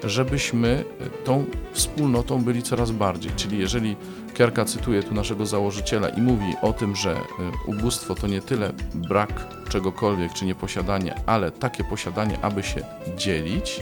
żebyśmy 0.03 0.85
e, 0.99 1.09
tą 1.09 1.45
wspólnotą 1.73 2.43
byli 2.43 2.63
coraz 2.63 2.91
bardziej. 2.91 3.31
Czyli 3.35 3.57
jeżeli 3.57 3.95
Kierka 4.33 4.65
cytuje 4.65 5.03
tu 5.03 5.13
naszego 5.13 5.45
założyciela 5.45 6.09
i 6.09 6.21
mówi 6.21 6.53
o 6.61 6.73
tym, 6.73 6.95
że 6.95 7.11
y, 7.15 7.17
ubóstwo 7.65 8.15
to 8.15 8.27
nie 8.27 8.41
tyle 8.41 8.73
brak 8.93 9.47
czegokolwiek 9.69 10.33
czy 10.33 10.45
nieposiadanie, 10.45 11.15
ale 11.25 11.51
takie 11.51 11.83
posiadanie, 11.83 12.37
aby 12.41 12.63
się 12.63 12.81
dzielić, 13.17 13.81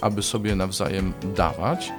aby 0.00 0.22
sobie 0.22 0.56
nawzajem 0.56 1.12
dawać, 1.36 1.92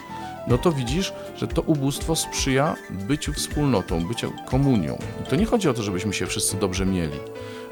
no 0.48 0.58
to 0.58 0.72
widzisz, 0.72 1.14
że 1.38 1.48
to 1.48 1.62
ubóstwo 1.62 2.16
sprzyja 2.16 2.76
byciu 2.90 3.34
wspólnotą, 3.34 4.08
byciu 4.08 4.34
komunią. 4.46 4.98
I 5.22 5.30
to 5.30 5.36
nie 5.36 5.46
chodzi 5.46 5.70
o 5.70 5.74
to, 5.74 5.84
żebyśmy 5.84 6.14
się 6.14 6.26
wszyscy 6.26 6.58
dobrze 6.58 6.86
mieli, 6.86 7.20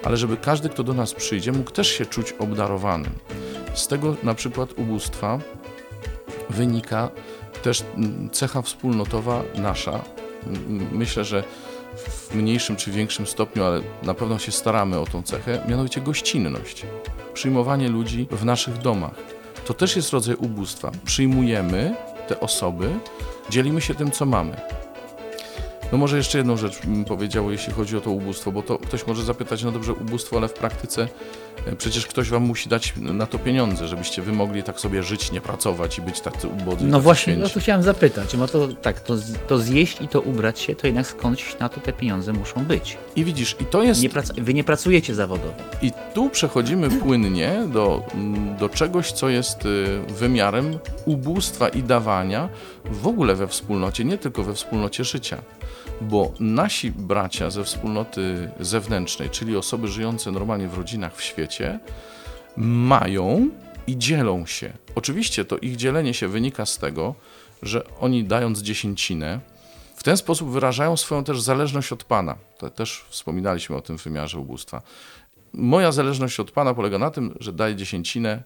ale 0.03 0.17
żeby 0.17 0.37
każdy, 0.37 0.69
kto 0.69 0.83
do 0.83 0.93
nas 0.93 1.13
przyjdzie, 1.13 1.51
mógł 1.51 1.71
też 1.71 1.87
się 1.87 2.05
czuć 2.05 2.31
obdarowanym. 2.31 3.11
Z 3.73 3.87
tego 3.87 4.15
na 4.23 4.33
przykład 4.33 4.69
ubóstwa 4.77 5.39
wynika 6.49 7.09
też 7.63 7.83
cecha 8.31 8.61
wspólnotowa 8.61 9.43
nasza. 9.55 9.99
Myślę, 10.91 11.23
że 11.23 11.43
w 12.07 12.35
mniejszym 12.35 12.75
czy 12.75 12.91
większym 12.91 13.27
stopniu, 13.27 13.63
ale 13.63 13.81
na 14.03 14.13
pewno 14.13 14.39
się 14.39 14.51
staramy 14.51 14.99
o 14.99 15.05
tą 15.05 15.23
cechę, 15.23 15.63
mianowicie 15.67 16.01
gościnność. 16.01 16.85
Przyjmowanie 17.33 17.89
ludzi 17.89 18.27
w 18.31 18.45
naszych 18.45 18.77
domach. 18.77 19.15
To 19.65 19.73
też 19.73 19.95
jest 19.95 20.11
rodzaj 20.13 20.35
ubóstwa. 20.35 20.91
Przyjmujemy 21.05 21.95
te 22.27 22.39
osoby, 22.39 22.89
dzielimy 23.49 23.81
się 23.81 23.95
tym, 23.95 24.11
co 24.11 24.25
mamy. 24.25 24.61
No 25.91 25.97
może 25.97 26.17
jeszcze 26.17 26.37
jedną 26.37 26.57
rzecz 26.57 26.85
bym 26.85 27.05
powiedział, 27.05 27.51
jeśli 27.51 27.73
chodzi 27.73 27.97
o 27.97 28.01
to 28.01 28.11
ubóstwo, 28.11 28.51
bo 28.51 28.63
to 28.63 28.77
ktoś 28.77 29.07
może 29.07 29.23
zapytać, 29.23 29.63
no 29.63 29.71
dobrze, 29.71 29.93
ubóstwo, 29.93 30.37
ale 30.37 30.47
w 30.47 30.53
praktyce 30.53 31.07
e, 31.65 31.75
przecież 31.75 32.07
ktoś 32.07 32.29
wam 32.29 32.43
musi 32.43 32.69
dać 32.69 32.93
na 32.97 33.25
to 33.25 33.39
pieniądze, 33.39 33.87
żebyście 33.87 34.21
wy 34.21 34.31
mogli 34.31 34.63
tak 34.63 34.79
sobie 34.79 35.03
żyć, 35.03 35.31
nie 35.31 35.41
pracować 35.41 35.97
i 35.97 36.01
być 36.01 36.21
tacy 36.21 36.47
ubodzy. 36.47 36.85
No 36.85 36.91
tacy 36.91 37.03
właśnie, 37.03 37.37
no 37.37 37.49
to 37.49 37.59
chciałem 37.59 37.83
zapytać, 37.83 38.37
bo 38.37 38.47
to 38.47 38.67
tak, 38.67 38.99
to, 38.99 39.15
to 39.47 39.57
zjeść 39.57 40.01
i 40.01 40.07
to 40.07 40.21
ubrać 40.21 40.59
się, 40.59 40.75
to 40.75 40.87
jednak 40.87 41.07
skądś 41.07 41.59
na 41.59 41.69
to 41.69 41.81
te 41.81 41.93
pieniądze 41.93 42.33
muszą 42.33 42.65
być. 42.65 42.97
I 43.15 43.23
widzisz, 43.23 43.55
i 43.59 43.65
to 43.65 43.83
jest 43.83 44.01
Nie 44.01 44.09
wy 44.43 44.53
nie 44.53 44.63
pracujecie 44.63 45.15
zawodowo. 45.15 45.53
I 45.81 45.91
tu 46.13 46.29
przechodzimy 46.29 46.89
płynnie 46.89 47.63
do, 47.73 48.03
do 48.59 48.69
czegoś, 48.69 49.11
co 49.11 49.29
jest 49.29 49.65
y, 49.65 49.99
wymiarem 50.19 50.79
ubóstwa 51.05 51.69
i 51.69 51.83
dawania 51.83 52.49
w 52.91 53.07
ogóle 53.07 53.35
we 53.35 53.47
wspólnocie, 53.47 54.05
nie 54.05 54.17
tylko 54.17 54.43
we 54.43 54.53
wspólnocie 54.53 55.03
życia. 55.03 55.41
Bo 56.01 56.33
nasi 56.39 56.91
bracia 56.91 57.49
ze 57.49 57.63
wspólnoty 57.63 58.51
zewnętrznej, 58.59 59.29
czyli 59.29 59.57
osoby 59.57 59.87
żyjące 59.87 60.31
normalnie 60.31 60.67
w 60.67 60.77
rodzinach 60.77 61.15
w 61.15 61.21
świecie, 61.21 61.79
mają 62.57 63.49
i 63.87 63.97
dzielą 63.97 64.45
się. 64.45 64.73
Oczywiście 64.95 65.45
to 65.45 65.57
ich 65.57 65.75
dzielenie 65.75 66.13
się 66.13 66.27
wynika 66.27 66.65
z 66.65 66.77
tego, 66.77 67.15
że 67.63 67.83
oni 67.99 68.23
dając 68.23 68.59
dziesięcinę, 68.59 69.39
w 69.95 70.03
ten 70.03 70.17
sposób 70.17 70.49
wyrażają 70.49 70.97
swoją 70.97 71.23
też 71.23 71.41
zależność 71.41 71.91
od 71.91 72.03
Pana. 72.03 72.35
To 72.57 72.69
też 72.69 73.05
wspominaliśmy 73.09 73.75
o 73.75 73.81
tym 73.81 73.97
wymiarze 73.97 74.39
ubóstwa. 74.39 74.81
Moja 75.53 75.91
zależność 75.91 76.39
od 76.39 76.51
Pana 76.51 76.73
polega 76.73 76.97
na 76.97 77.11
tym, 77.11 77.35
że 77.39 77.53
daję 77.53 77.75
dziesięcinę, 77.75 78.43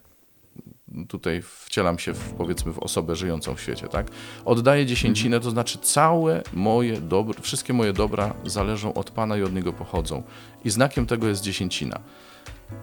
tutaj 1.08 1.41
wcielam 1.41 1.99
się 1.99 2.13
w, 2.13 2.34
powiedzmy 2.34 2.73
w 2.73 2.79
osobę 2.79 3.15
żyjącą 3.15 3.56
w 3.56 3.62
świecie, 3.62 3.88
tak? 3.88 4.08
Oddaję 4.45 4.86
dziesięcinę, 4.86 5.39
to 5.39 5.51
znaczy 5.51 5.77
całe 5.77 6.43
moje 6.53 7.01
dobro, 7.01 7.41
wszystkie 7.41 7.73
moje 7.73 7.93
dobra 7.93 8.34
zależą 8.45 8.93
od 8.93 9.12
Pana 9.12 9.38
i 9.38 9.43
od 9.43 9.53
Niego 9.53 9.73
pochodzą. 9.73 10.23
I 10.65 10.69
znakiem 10.69 11.06
tego 11.06 11.27
jest 11.27 11.41
dziesięcina. 11.41 11.99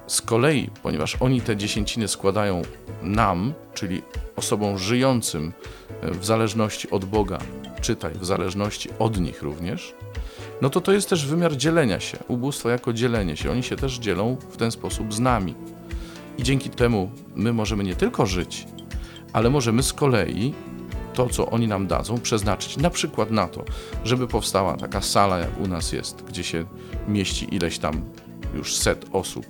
Z 0.06 0.22
kolei, 0.22 0.70
ponieważ 0.82 1.16
oni 1.20 1.40
te 1.40 1.56
dziesięciny 1.56 2.08
składają 2.08 2.62
nam, 3.02 3.52
czyli 3.74 4.02
osobom 4.36 4.78
żyjącym 4.78 5.52
e, 6.00 6.10
w 6.10 6.24
zależności 6.24 6.90
od 6.90 7.04
Boga, 7.04 7.38
czytaj, 7.80 8.14
w 8.14 8.24
zależności 8.24 8.88
od 8.98 9.20
nich 9.20 9.42
również, 9.42 9.94
no 10.62 10.70
to 10.70 10.80
to 10.80 10.92
jest 10.92 11.08
też 11.08 11.26
wymiar 11.26 11.56
dzielenia 11.56 12.00
się, 12.00 12.18
ubóstwo 12.28 12.68
jako 12.68 12.92
dzielenie 12.92 13.36
się. 13.36 13.50
Oni 13.50 13.62
się 13.62 13.76
też 13.76 13.98
dzielą 13.98 14.36
w 14.50 14.56
ten 14.56 14.70
sposób 14.70 15.14
z 15.14 15.20
nami. 15.20 15.54
I 16.40 16.42
dzięki 16.42 16.70
temu 16.70 17.10
my 17.36 17.52
możemy 17.52 17.84
nie 17.84 17.94
tylko 17.94 18.26
żyć, 18.26 18.66
ale 19.32 19.50
możemy 19.50 19.82
z 19.82 19.92
kolei 19.92 20.54
to, 21.14 21.28
co 21.28 21.50
oni 21.50 21.68
nam 21.68 21.86
dadzą, 21.86 22.18
przeznaczyć 22.18 22.76
na 22.76 22.90
przykład 22.90 23.30
na 23.30 23.48
to, 23.48 23.64
żeby 24.04 24.26
powstała 24.26 24.76
taka 24.76 25.00
sala, 25.00 25.38
jak 25.38 25.60
u 25.60 25.68
nas 25.68 25.92
jest, 25.92 26.22
gdzie 26.22 26.44
się 26.44 26.64
mieści 27.08 27.54
ileś 27.54 27.78
tam 27.78 28.02
już 28.54 28.76
set 28.76 29.06
osób, 29.12 29.46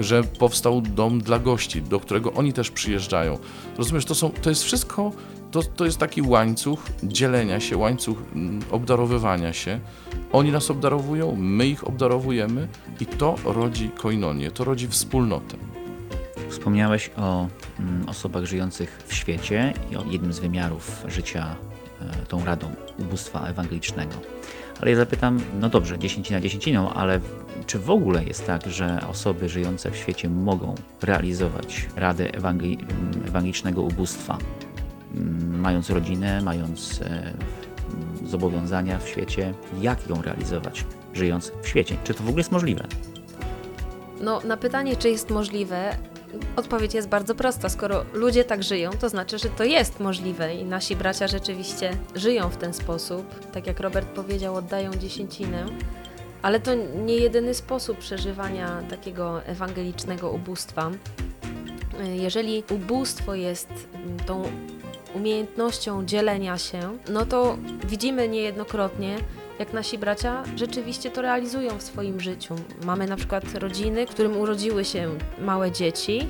że 0.00 0.24
powstał 0.24 0.80
dom 0.80 1.20
dla 1.20 1.38
gości, 1.38 1.82
do 1.82 2.00
którego 2.00 2.32
oni 2.32 2.52
też 2.52 2.70
przyjeżdżają. 2.70 3.38
Rozumiesz, 3.78 4.04
to, 4.04 4.14
są, 4.14 4.30
to 4.30 4.50
jest 4.50 4.64
wszystko, 4.64 5.12
to, 5.50 5.62
to 5.62 5.84
jest 5.84 5.98
taki 5.98 6.22
łańcuch 6.22 6.80
dzielenia 7.02 7.60
się, 7.60 7.76
łańcuch 7.76 8.18
mm, 8.34 8.62
obdarowywania 8.70 9.52
się. 9.52 9.80
Oni 10.32 10.52
nas 10.52 10.70
obdarowują, 10.70 11.36
my 11.36 11.66
ich 11.66 11.86
obdarowujemy 11.86 12.68
i 13.00 13.06
to 13.06 13.34
rodzi 13.44 13.90
koinonię, 13.90 14.50
to 14.50 14.64
rodzi 14.64 14.88
wspólnotę. 14.88 15.71
Wspomniałeś 16.52 17.10
o 17.16 17.48
mm, 17.80 18.08
osobach 18.08 18.44
żyjących 18.44 19.02
w 19.06 19.14
świecie 19.14 19.74
i 19.90 19.96
o 19.96 20.04
jednym 20.10 20.32
z 20.32 20.38
wymiarów 20.38 21.04
życia, 21.08 21.56
e, 22.00 22.26
tą 22.26 22.44
radą 22.44 22.74
ubóstwa 22.98 23.46
ewangelicznego. 23.46 24.14
Ale 24.80 24.90
ja 24.90 24.96
zapytam, 24.96 25.40
no 25.60 25.68
dobrze, 25.68 25.98
dziesięcina 25.98 26.40
dziesięciną, 26.40 26.92
ale 26.92 27.20
czy 27.66 27.78
w 27.78 27.90
ogóle 27.90 28.24
jest 28.24 28.46
tak, 28.46 28.66
że 28.66 29.00
osoby 29.10 29.48
żyjące 29.48 29.90
w 29.90 29.96
świecie 29.96 30.28
mogą 30.28 30.74
realizować 31.02 31.88
radę 31.96 32.30
ewangeli- 32.30 32.82
mm, 32.82 33.26
ewangelicznego 33.26 33.82
ubóstwa, 33.82 34.38
mm, 35.14 35.60
mając 35.60 35.90
rodzinę, 35.90 36.40
mając 36.42 37.00
e, 37.02 37.32
zobowiązania 38.26 38.98
w 38.98 39.08
świecie? 39.08 39.54
Jak 39.80 40.08
ją 40.08 40.22
realizować, 40.22 40.84
żyjąc 41.14 41.52
w 41.62 41.68
świecie? 41.68 41.96
Czy 42.04 42.14
to 42.14 42.22
w 42.22 42.28
ogóle 42.28 42.40
jest 42.40 42.52
możliwe? 42.52 42.84
No, 44.20 44.40
na 44.40 44.56
pytanie, 44.56 44.96
czy 44.96 45.10
jest 45.10 45.30
możliwe, 45.30 45.96
odpowiedź 46.56 46.94
jest 46.94 47.08
bardzo 47.08 47.34
prosta. 47.34 47.68
Skoro 47.68 48.04
ludzie 48.12 48.44
tak 48.44 48.62
żyją, 48.62 48.90
to 48.90 49.08
znaczy, 49.08 49.38
że 49.38 49.48
to 49.48 49.64
jest 49.64 50.00
możliwe 50.00 50.54
i 50.54 50.64
nasi 50.64 50.96
bracia 50.96 51.28
rzeczywiście 51.28 51.90
żyją 52.14 52.48
w 52.48 52.56
ten 52.56 52.74
sposób. 52.74 53.50
Tak 53.52 53.66
jak 53.66 53.80
Robert 53.80 54.08
powiedział, 54.08 54.54
oddają 54.54 54.94
dziesięcinę. 54.94 55.66
Ale 56.42 56.60
to 56.60 56.74
nie 57.04 57.16
jedyny 57.16 57.54
sposób 57.54 57.98
przeżywania 57.98 58.82
takiego 58.90 59.44
ewangelicznego 59.44 60.30
ubóstwa. 60.30 60.90
Jeżeli 62.14 62.64
ubóstwo 62.70 63.34
jest 63.34 63.68
mm, 63.94 64.18
tą 64.18 64.42
umiejętnością 65.14 66.06
dzielenia 66.06 66.58
się, 66.58 66.98
no 67.08 67.26
to 67.26 67.58
widzimy 67.84 68.28
niejednokrotnie, 68.28 69.18
jak 69.62 69.72
nasi 69.72 69.98
bracia 69.98 70.42
rzeczywiście 70.56 71.10
to 71.10 71.22
realizują 71.22 71.78
w 71.78 71.82
swoim 71.82 72.20
życiu. 72.20 72.54
Mamy 72.84 73.06
na 73.06 73.16
przykład 73.16 73.54
rodziny, 73.54 74.06
którym 74.06 74.36
urodziły 74.36 74.84
się 74.84 75.08
małe 75.38 75.70
dzieci. 75.70 76.28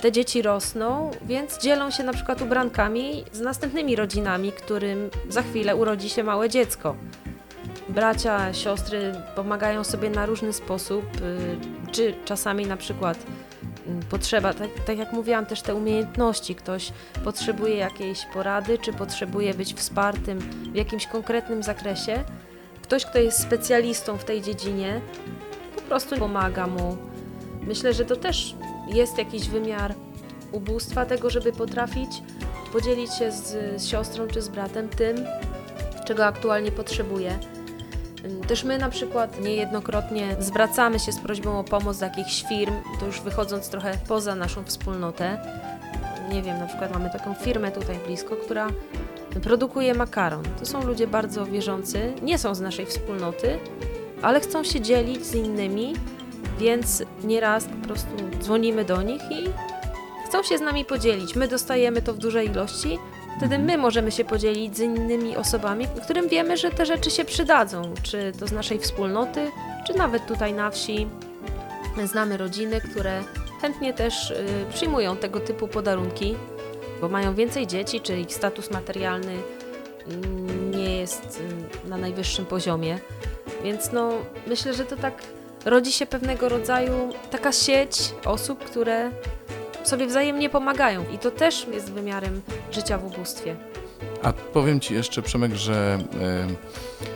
Te 0.00 0.12
dzieci 0.12 0.42
rosną, 0.42 1.10
więc 1.22 1.58
dzielą 1.58 1.90
się 1.90 2.04
na 2.04 2.12
przykład 2.12 2.42
ubrankami 2.42 3.24
z 3.32 3.40
następnymi 3.40 3.96
rodzinami, 3.96 4.52
którym 4.52 5.10
za 5.28 5.42
chwilę 5.42 5.76
urodzi 5.76 6.08
się 6.08 6.24
małe 6.24 6.50
dziecko. 6.50 6.96
Bracia, 7.88 8.52
siostry 8.52 9.12
pomagają 9.36 9.84
sobie 9.84 10.10
na 10.10 10.26
różny 10.26 10.52
sposób, 10.52 11.04
y, 11.16 11.92
czy 11.92 12.14
czasami 12.24 12.66
na 12.66 12.76
przykład 12.76 13.18
mm, 13.86 14.02
potrzeba, 14.02 14.54
tak, 14.54 14.68
tak 14.86 14.98
jak 14.98 15.12
mówiłam, 15.12 15.46
też 15.46 15.62
te 15.62 15.74
umiejętności. 15.74 16.54
Ktoś 16.54 16.92
potrzebuje 17.24 17.76
jakiejś 17.76 18.26
porady, 18.34 18.78
czy 18.78 18.92
potrzebuje 18.92 19.54
być 19.54 19.74
wspartym 19.74 20.38
w 20.72 20.74
jakimś 20.74 21.06
konkretnym 21.06 21.62
zakresie. 21.62 22.24
Ktoś, 22.84 23.06
kto 23.06 23.18
jest 23.18 23.42
specjalistą 23.42 24.18
w 24.18 24.24
tej 24.24 24.42
dziedzinie, 24.42 25.00
po 25.74 25.80
prostu 25.80 26.16
pomaga 26.16 26.66
mu. 26.66 26.96
Myślę, 27.60 27.94
że 27.94 28.04
to 28.04 28.16
też 28.16 28.54
jest 28.88 29.18
jakiś 29.18 29.48
wymiar 29.48 29.94
ubóstwa, 30.52 31.06
tego, 31.06 31.30
żeby 31.30 31.52
potrafić 31.52 32.10
podzielić 32.72 33.14
się 33.14 33.32
z, 33.32 33.42
z 33.82 33.86
siostrą 33.86 34.26
czy 34.26 34.42
z 34.42 34.48
bratem 34.48 34.88
tym, 34.88 35.16
czego 36.06 36.26
aktualnie 36.26 36.72
potrzebuje. 36.72 37.38
Też 38.48 38.64
my 38.64 38.78
na 38.78 38.88
przykład 38.88 39.40
niejednokrotnie 39.40 40.36
zwracamy 40.38 40.98
się 40.98 41.12
z 41.12 41.20
prośbą 41.20 41.58
o 41.58 41.64
pomoc 41.64 41.98
do 41.98 42.06
jakichś 42.06 42.44
firm, 42.48 42.74
to 43.00 43.06
już 43.06 43.20
wychodząc 43.20 43.68
trochę 43.68 43.98
poza 44.08 44.34
naszą 44.34 44.64
wspólnotę. 44.64 45.38
Nie 46.34 46.42
wiem, 46.42 46.58
na 46.58 46.66
przykład 46.66 46.92
mamy 46.92 47.10
taką 47.10 47.34
firmę 47.34 47.72
tutaj 47.72 47.96
blisko, 48.06 48.36
która 48.36 48.68
produkuje 49.42 49.94
makaron. 49.94 50.42
To 50.58 50.66
są 50.66 50.86
ludzie 50.86 51.06
bardzo 51.06 51.46
wierzący, 51.46 52.12
nie 52.22 52.38
są 52.38 52.54
z 52.54 52.60
naszej 52.60 52.86
wspólnoty, 52.86 53.58
ale 54.22 54.40
chcą 54.40 54.64
się 54.64 54.80
dzielić 54.80 55.26
z 55.26 55.34
innymi, 55.34 55.94
więc 56.58 57.02
nieraz 57.24 57.64
po 57.64 57.86
prostu 57.86 58.08
dzwonimy 58.40 58.84
do 58.84 59.02
nich 59.02 59.22
i 59.30 59.44
chcą 60.28 60.42
się 60.42 60.58
z 60.58 60.60
nami 60.60 60.84
podzielić. 60.84 61.36
My 61.36 61.48
dostajemy 61.48 62.02
to 62.02 62.14
w 62.14 62.18
dużej 62.18 62.46
ilości, 62.46 62.98
wtedy 63.36 63.58
my 63.58 63.78
możemy 63.78 64.12
się 64.12 64.24
podzielić 64.24 64.76
z 64.76 64.80
innymi 64.80 65.36
osobami, 65.36 65.86
którym 66.04 66.28
wiemy, 66.28 66.56
że 66.56 66.70
te 66.70 66.86
rzeczy 66.86 67.10
się 67.10 67.24
przydadzą, 67.24 67.82
czy 68.02 68.32
to 68.40 68.46
z 68.46 68.52
naszej 68.52 68.78
wspólnoty, 68.78 69.50
czy 69.86 69.94
nawet 69.94 70.26
tutaj 70.26 70.54
na 70.54 70.70
wsi. 70.70 71.06
Znamy 72.04 72.36
rodziny, 72.36 72.80
które 72.80 73.22
chętnie 73.60 73.92
też 73.92 74.30
y, 74.30 74.46
przyjmują 74.74 75.16
tego 75.16 75.40
typu 75.40 75.68
podarunki, 75.68 76.34
bo 77.00 77.08
mają 77.08 77.34
więcej 77.34 77.66
dzieci, 77.66 78.00
czy 78.00 78.18
ich 78.18 78.34
status 78.34 78.70
materialny 78.70 79.34
mm, 80.08 80.70
nie 80.70 80.96
jest 80.96 81.42
y, 81.84 81.88
na 81.88 81.96
najwyższym 81.96 82.46
poziomie. 82.46 82.98
Więc 83.64 83.92
no, 83.92 84.12
myślę, 84.46 84.74
że 84.74 84.84
to 84.84 84.96
tak 84.96 85.22
rodzi 85.64 85.92
się 85.92 86.06
pewnego 86.06 86.48
rodzaju 86.48 87.12
taka 87.30 87.52
sieć 87.52 88.14
osób, 88.24 88.64
które 88.64 89.10
sobie 89.84 90.06
wzajemnie 90.06 90.50
pomagają 90.50 91.04
i 91.14 91.18
to 91.18 91.30
też 91.30 91.66
jest 91.72 91.92
wymiarem 91.92 92.42
życia 92.72 92.98
w 92.98 93.06
ubóstwie. 93.06 93.56
A 94.22 94.32
powiem 94.32 94.80
Ci 94.80 94.94
jeszcze, 94.94 95.22
Przemek, 95.22 95.54
że 95.54 95.98
to 96.10 97.13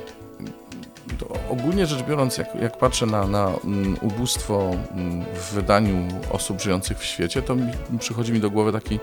ogólnie 1.51 1.87
rzecz 1.87 2.03
biorąc, 2.03 2.39
jak, 2.39 2.55
jak 2.63 2.79
patrzę 2.79 3.07
na, 3.07 3.27
na 3.27 3.53
mm, 3.65 3.97
ubóstwo 4.03 4.71
mm, 4.91 5.25
w 5.35 5.53
wydaniu 5.55 6.09
osób 6.31 6.61
żyjących 6.61 6.99
w 6.99 7.05
świecie, 7.05 7.43
to 7.43 7.55
mi, 7.55 7.73
przychodzi 7.99 8.33
mi 8.33 8.41
do 8.41 8.51
głowy 8.51 8.73
taki, 8.73 8.99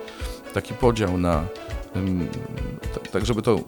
taki 0.53 0.73
podział 0.73 1.17
na, 1.17 1.43
t- 2.93 3.11
tak 3.11 3.25
żeby 3.25 3.41
to 3.41 3.59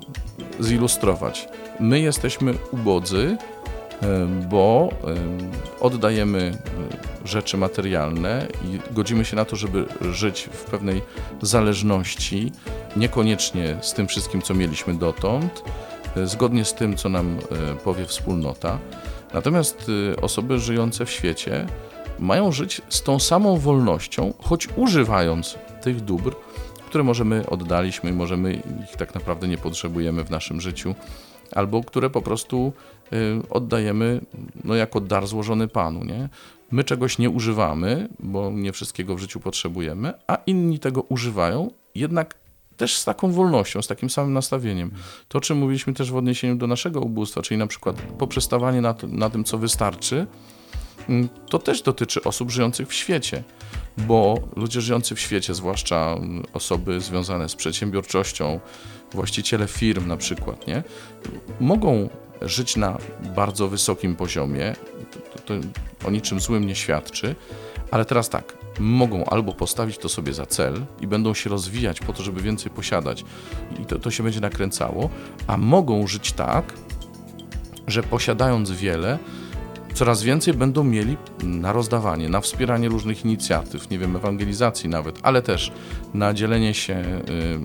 zilustrować. 0.59 1.49
My 1.79 1.99
jesteśmy 1.99 2.53
ubodzy, 2.71 3.37
em, 4.01 4.49
bo 4.49 4.89
em, 5.03 5.51
oddajemy 5.79 6.51
e, 7.23 7.27
rzeczy 7.27 7.57
materialne 7.57 8.47
i 8.65 8.93
godzimy 8.93 9.25
się 9.25 9.35
na 9.35 9.45
to, 9.45 9.55
żeby 9.55 9.85
żyć 10.11 10.49
w 10.51 10.63
pewnej 10.63 11.01
zależności, 11.41 12.51
niekoniecznie 12.95 13.77
z 13.81 13.93
tym 13.93 14.07
wszystkim, 14.07 14.41
co 14.41 14.53
mieliśmy 14.53 14.93
dotąd, 14.93 15.63
e, 15.65 15.86
zgodnie 16.25 16.65
z 16.65 16.73
tym, 16.73 16.95
co 16.95 17.09
nam 17.09 17.37
e, 17.37 17.75
powie 17.75 18.05
wspólnota. 18.05 18.79
Natomiast 19.33 19.91
e, 20.13 20.21
osoby 20.21 20.59
żyjące 20.59 21.05
w 21.05 21.11
świecie 21.11 21.65
mają 22.19 22.51
żyć 22.51 22.81
z 22.89 23.03
tą 23.03 23.19
samą 23.19 23.57
wolnością, 23.57 24.33
choć 24.39 24.67
używając 24.75 25.57
tych 25.81 26.01
dóbr, 26.01 26.35
które 26.85 27.03
możemy 27.03 27.49
oddaliśmy 27.49 28.09
i 28.09 28.13
możemy 28.13 28.53
ich 28.53 28.97
tak 28.97 29.15
naprawdę 29.15 29.47
nie 29.47 29.57
potrzebujemy 29.57 30.23
w 30.23 30.29
naszym 30.29 30.61
życiu, 30.61 30.95
albo 31.51 31.83
które 31.83 32.09
po 32.09 32.21
prostu 32.21 32.73
oddajemy 33.49 34.21
no, 34.63 34.75
jako 34.75 35.01
dar 35.01 35.27
złożony 35.27 35.67
Panu. 35.67 36.03
Nie? 36.03 36.29
My 36.71 36.83
czegoś 36.83 37.17
nie 37.17 37.29
używamy, 37.29 38.07
bo 38.19 38.51
nie 38.51 38.71
wszystkiego 38.71 39.15
w 39.15 39.19
życiu 39.19 39.39
potrzebujemy, 39.39 40.13
a 40.27 40.37
inni 40.45 40.79
tego 40.79 41.01
używają, 41.01 41.71
jednak 41.95 42.35
też 42.77 42.97
z 42.97 43.05
taką 43.05 43.31
wolnością, 43.31 43.81
z 43.81 43.87
takim 43.87 44.09
samym 44.09 44.33
nastawieniem. 44.33 44.91
To, 45.27 45.37
o 45.37 45.41
czym 45.41 45.57
mówiliśmy 45.57 45.93
też 45.93 46.11
w 46.11 46.15
odniesieniu 46.15 46.55
do 46.55 46.67
naszego 46.67 47.01
ubóstwa, 47.01 47.41
czyli 47.41 47.57
na 47.57 47.67
przykład 47.67 48.01
poprzestawanie 48.01 48.81
na, 48.81 48.95
na 49.07 49.29
tym, 49.29 49.43
co 49.43 49.57
wystarczy, 49.57 50.27
mm, 51.09 51.29
to 51.49 51.59
też 51.59 51.81
dotyczy 51.81 52.23
osób 52.23 52.51
żyjących 52.51 52.87
w 52.87 52.93
świecie, 52.93 53.43
bo 53.97 54.39
ludzie 54.55 54.81
żyjący 54.81 55.15
w 55.15 55.19
świecie, 55.19 55.53
zwłaszcza 55.53 56.15
mm, 56.17 56.43
osoby 56.53 57.01
związane 57.01 57.49
z 57.49 57.55
przedsiębiorczością, 57.55 58.59
właściciele 59.11 59.67
firm 59.67 60.07
na 60.07 60.17
przykład, 60.17 60.67
nie, 60.67 60.83
mogą 61.59 62.09
żyć 62.41 62.75
na 62.75 62.97
bardzo 63.35 63.67
wysokim 63.67 64.15
poziomie, 64.15 64.75
to, 65.11 65.39
to, 65.39 65.53
to 65.99 66.07
o 66.07 66.11
niczym 66.11 66.39
złym 66.39 66.67
nie 66.67 66.75
świadczy, 66.75 67.35
ale 67.91 68.05
teraz 68.05 68.29
tak, 68.29 68.57
mogą 68.79 69.25
albo 69.25 69.53
postawić 69.53 69.97
to 69.97 70.09
sobie 70.09 70.33
za 70.33 70.45
cel 70.45 70.85
i 71.01 71.07
będą 71.07 71.33
się 71.33 71.49
rozwijać 71.49 71.99
po 71.99 72.13
to, 72.13 72.23
żeby 72.23 72.41
więcej 72.41 72.71
posiadać. 72.71 73.25
I 73.79 73.85
to, 73.85 73.99
to 73.99 74.11
się 74.11 74.23
będzie 74.23 74.39
nakręcało, 74.39 75.09
a 75.47 75.57
mogą 75.57 76.07
żyć 76.07 76.31
tak, 76.31 76.73
że 77.87 78.03
posiadając 78.03 78.71
wiele, 78.71 79.19
coraz 79.97 80.23
więcej 80.23 80.53
będą 80.53 80.83
mieli 80.83 81.17
na 81.43 81.73
rozdawanie, 81.73 82.29
na 82.29 82.41
wspieranie 82.41 82.89
różnych 82.89 83.25
inicjatyw, 83.25 83.89
nie 83.89 83.99
wiem, 83.99 84.15
ewangelizacji 84.15 84.89
nawet, 84.89 85.19
ale 85.23 85.41
też 85.41 85.71
na 86.13 86.33
dzielenie 86.33 86.73
się 86.73 86.93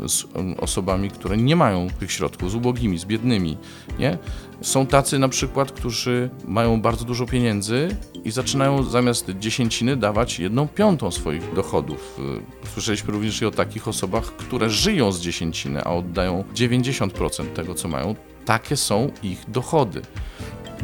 y, 0.04 0.08
z 0.08 0.22
y, 0.24 0.26
osobami, 0.60 1.10
które 1.10 1.36
nie 1.36 1.56
mają 1.56 1.88
tych 2.00 2.12
środków, 2.12 2.50
z 2.50 2.54
ubogimi, 2.54 2.98
z 2.98 3.04
biednymi, 3.04 3.56
nie? 3.98 4.18
Są 4.60 4.86
tacy 4.86 5.18
na 5.18 5.28
przykład, 5.28 5.72
którzy 5.72 6.30
mają 6.48 6.80
bardzo 6.80 7.04
dużo 7.04 7.26
pieniędzy 7.26 7.96
i 8.24 8.30
zaczynają 8.30 8.82
zamiast 8.82 9.30
dziesięciny 9.38 9.96
dawać 9.96 10.38
jedną 10.38 10.68
piątą 10.68 11.10
swoich 11.10 11.54
dochodów. 11.54 12.18
Y, 12.64 12.68
Słyszeliśmy 12.72 13.12
również 13.12 13.42
i 13.42 13.46
o 13.46 13.50
takich 13.50 13.88
osobach, 13.88 14.24
które 14.24 14.70
żyją 14.70 15.12
z 15.12 15.20
dziesięciny, 15.20 15.84
a 15.84 15.90
oddają 15.90 16.44
90% 16.54 17.52
tego, 17.54 17.74
co 17.74 17.88
mają. 17.88 18.14
Takie 18.44 18.76
są 18.76 19.10
ich 19.22 19.50
dochody. 19.50 20.02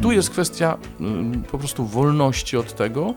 Tu 0.01 0.11
jest 0.11 0.29
kwestia 0.29 0.77
ym, 1.01 1.43
po 1.51 1.57
prostu 1.57 1.85
wolności 1.85 2.57
od 2.57 2.75
tego 2.75 3.13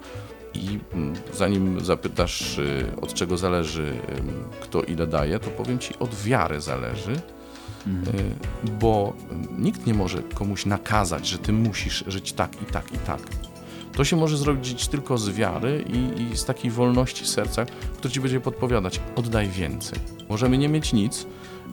i 0.54 0.78
ym, 0.94 1.14
zanim 1.34 1.84
zapytasz, 1.84 2.58
y, 2.58 2.92
od 3.00 3.14
czego 3.14 3.36
zależy, 3.38 3.92
ym, 4.18 4.44
kto 4.60 4.82
ile 4.82 5.06
daje, 5.06 5.38
to 5.38 5.50
powiem 5.50 5.78
ci, 5.78 5.98
od 5.98 6.14
wiary 6.14 6.60
zależy, 6.60 7.12
y, 7.12 7.90
bo 8.80 9.12
nikt 9.58 9.86
nie 9.86 9.94
może 9.94 10.22
komuś 10.22 10.66
nakazać, 10.66 11.28
że 11.28 11.38
ty 11.38 11.52
musisz 11.52 12.04
żyć 12.06 12.32
tak 12.32 12.62
i 12.62 12.64
tak 12.64 12.92
i 12.92 12.98
tak. 12.98 13.20
To 13.92 14.04
się 14.04 14.16
może 14.16 14.36
zrobić 14.36 14.88
tylko 14.88 15.18
z 15.18 15.30
wiary 15.30 15.84
i, 15.92 16.22
i 16.22 16.36
z 16.36 16.44
takiej 16.44 16.70
wolności 16.70 17.26
serca, 17.26 17.66
który 17.96 18.14
ci 18.14 18.20
będzie 18.20 18.40
podpowiadać, 18.40 19.00
oddaj 19.16 19.48
więcej. 19.48 19.98
Możemy 20.28 20.58
nie 20.58 20.68
mieć 20.68 20.92
nic, 20.92 21.26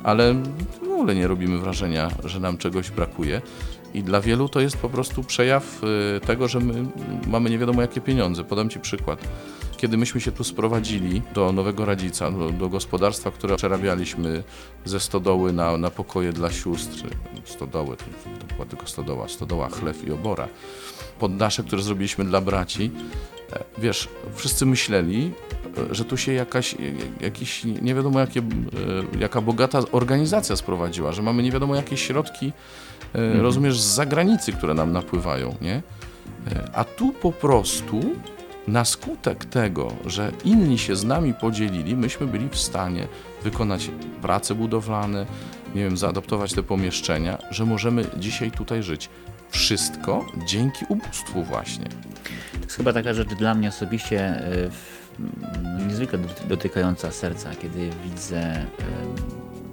ale 0.04 0.34
w 0.80 0.84
ogóle 0.84 1.16
nie 1.16 1.28
robimy 1.28 1.58
wrażenia, 1.58 2.12
że 2.26 2.40
nam 2.40 2.58
czegoś 2.58 2.92
brakuje. 2.92 3.42
I 3.94 4.04
dla 4.04 4.22
wielu 4.22 4.50
to 4.50 4.60
jest 4.60 4.78
po 4.78 4.90
prostu 4.90 5.24
przejaw 5.24 5.82
y, 6.18 6.20
tego, 6.20 6.48
że 6.48 6.60
my 6.60 6.74
mamy 7.28 7.50
nie 7.50 7.58
wiadomo 7.58 7.82
jakie 7.82 8.02
pieniądze. 8.02 8.44
Podam 8.44 8.70
Ci 8.70 8.80
przykład. 8.80 9.20
Kiedy 9.80 9.98
myśmy 9.98 10.22
się 10.22 10.32
tu 10.32 10.44
sprowadzili 10.44 11.22
do 11.34 11.52
Nowego 11.52 11.86
Radzica, 11.86 12.32
do, 12.32 12.50
do 12.50 12.70
gospodarstwa, 12.70 13.32
które 13.32 13.56
przerabialiśmy 13.56 14.44
ze 14.86 15.00
stodoły 15.00 15.54
na, 15.54 15.78
na 15.78 15.90
pokoje 15.90 16.34
dla 16.34 16.52
sióstr, 16.52 17.04
stodoły, 17.46 17.98
to, 17.98 18.04
to 18.48 18.54
była 18.54 18.66
tylko 18.66 18.88
stodoła, 18.88 19.28
stodoła, 19.28 19.70
chlew 19.70 20.08
i 20.08 20.12
obora, 20.12 20.48
poddasze, 21.20 21.64
które 21.64 21.82
zrobiliśmy 21.82 22.26
dla 22.26 22.42
braci, 22.42 22.92
e, 23.54 23.64
wiesz, 23.78 24.08
wszyscy 24.36 24.66
myśleli, 24.66 25.32
e, 25.92 25.96
że 25.96 26.06
tu 26.06 26.18
się 26.18 26.34
jakaś, 26.34 26.76
jakiś, 27.22 27.64
nie 27.64 27.96
wiadomo 27.96 28.20
jakie, 28.20 28.40
e, 28.40 29.20
jaka 29.20 29.42
bogata 29.42 29.80
organizacja 29.92 30.56
sprowadziła, 30.56 31.12
że 31.12 31.22
mamy 31.22 31.44
nie 31.44 31.52
wiadomo 31.52 31.76
jakie 31.76 31.98
środki, 31.98 32.54
e, 33.14 33.42
rozumiesz, 33.42 33.80
z 33.80 33.86
zagranicy, 33.86 34.54
które 34.54 34.74
nam 34.74 34.92
napływają, 34.92 35.56
nie? 35.62 35.82
E, 36.52 36.70
A 36.74 36.84
tu 36.84 37.14
po 37.14 37.32
prostu 37.32 38.02
na 38.72 38.86
skutek 38.86 39.46
tego, 39.46 39.94
że 40.06 40.32
inni 40.46 40.78
się 40.78 40.96
z 40.96 41.04
nami 41.04 41.34
podzielili, 41.34 41.96
myśmy 41.96 42.28
byli 42.28 42.50
w 42.50 42.58
stanie 42.58 43.08
wykonać 43.44 43.92
prace 44.22 44.56
budowlane, 44.56 45.26
nie 45.76 45.84
wiem, 45.84 45.98
zaadoptować 45.98 46.54
te 46.54 46.64
pomieszczenia, 46.64 47.38
że 47.52 47.66
możemy 47.66 48.06
dzisiaj 48.18 48.52
tutaj 48.52 48.84
żyć. 48.84 49.10
Wszystko 49.50 50.26
dzięki 50.46 50.86
ubóstwu 50.90 51.44
właśnie. 51.44 51.86
To 52.54 52.60
jest 52.64 52.78
chyba 52.78 52.94
taka 52.94 53.14
rzecz 53.14 53.30
dla 53.30 53.54
mnie 53.54 53.70
osobiście 53.70 54.20
e, 54.20 54.70
no, 55.64 55.86
niezwykle 55.88 56.20
doty- 56.20 56.48
dotykająca 56.48 57.12
serca, 57.12 57.50
kiedy 57.62 57.90
widzę 58.04 58.42
em, 58.52 58.66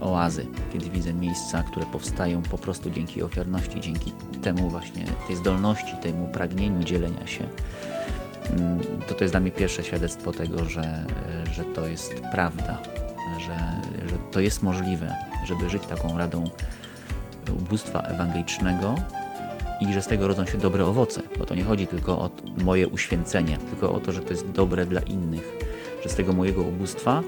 oazy, 0.00 0.46
kiedy 0.72 0.90
widzę 0.90 1.12
miejsca, 1.14 1.62
które 1.62 1.86
powstają 1.86 2.42
po 2.42 2.58
prostu 2.58 2.90
dzięki 2.90 3.22
ofiarności, 3.22 3.80
dzięki 3.80 4.12
temu 4.42 4.70
właśnie, 4.70 5.04
tej 5.26 5.36
zdolności, 5.36 5.92
temu 6.02 6.28
pragnieniu 6.28 6.84
dzielenia 6.84 7.26
się. 7.26 7.48
To 9.08 9.14
to 9.14 9.24
jest 9.24 9.32
dla 9.32 9.40
mnie 9.40 9.50
pierwsze 9.50 9.84
świadectwo 9.84 10.32
tego, 10.32 10.64
że, 10.64 11.04
że 11.52 11.64
to 11.64 11.86
jest 11.86 12.14
prawda, 12.32 12.78
że, 13.38 13.56
że 14.08 14.18
to 14.32 14.40
jest 14.40 14.62
możliwe, 14.62 15.14
żeby 15.46 15.70
żyć 15.70 15.86
taką 15.86 16.18
radą 16.18 16.50
ubóstwa 17.52 18.00
ewangelicznego 18.00 18.94
i 19.80 19.92
że 19.92 20.02
z 20.02 20.06
tego 20.06 20.28
rodzą 20.28 20.46
się 20.46 20.58
dobre 20.58 20.86
owoce, 20.86 21.22
bo 21.38 21.44
to 21.44 21.54
nie 21.54 21.64
chodzi 21.64 21.86
tylko 21.86 22.18
o 22.18 22.30
moje 22.64 22.88
uświęcenie, 22.88 23.58
tylko 23.70 23.92
o 23.92 24.00
to, 24.00 24.12
że 24.12 24.20
to 24.20 24.30
jest 24.30 24.50
dobre 24.50 24.86
dla 24.86 25.00
innych, 25.00 25.52
że 26.02 26.08
z 26.08 26.14
tego 26.14 26.32
mojego 26.32 26.62
ubóstwa 26.62 27.22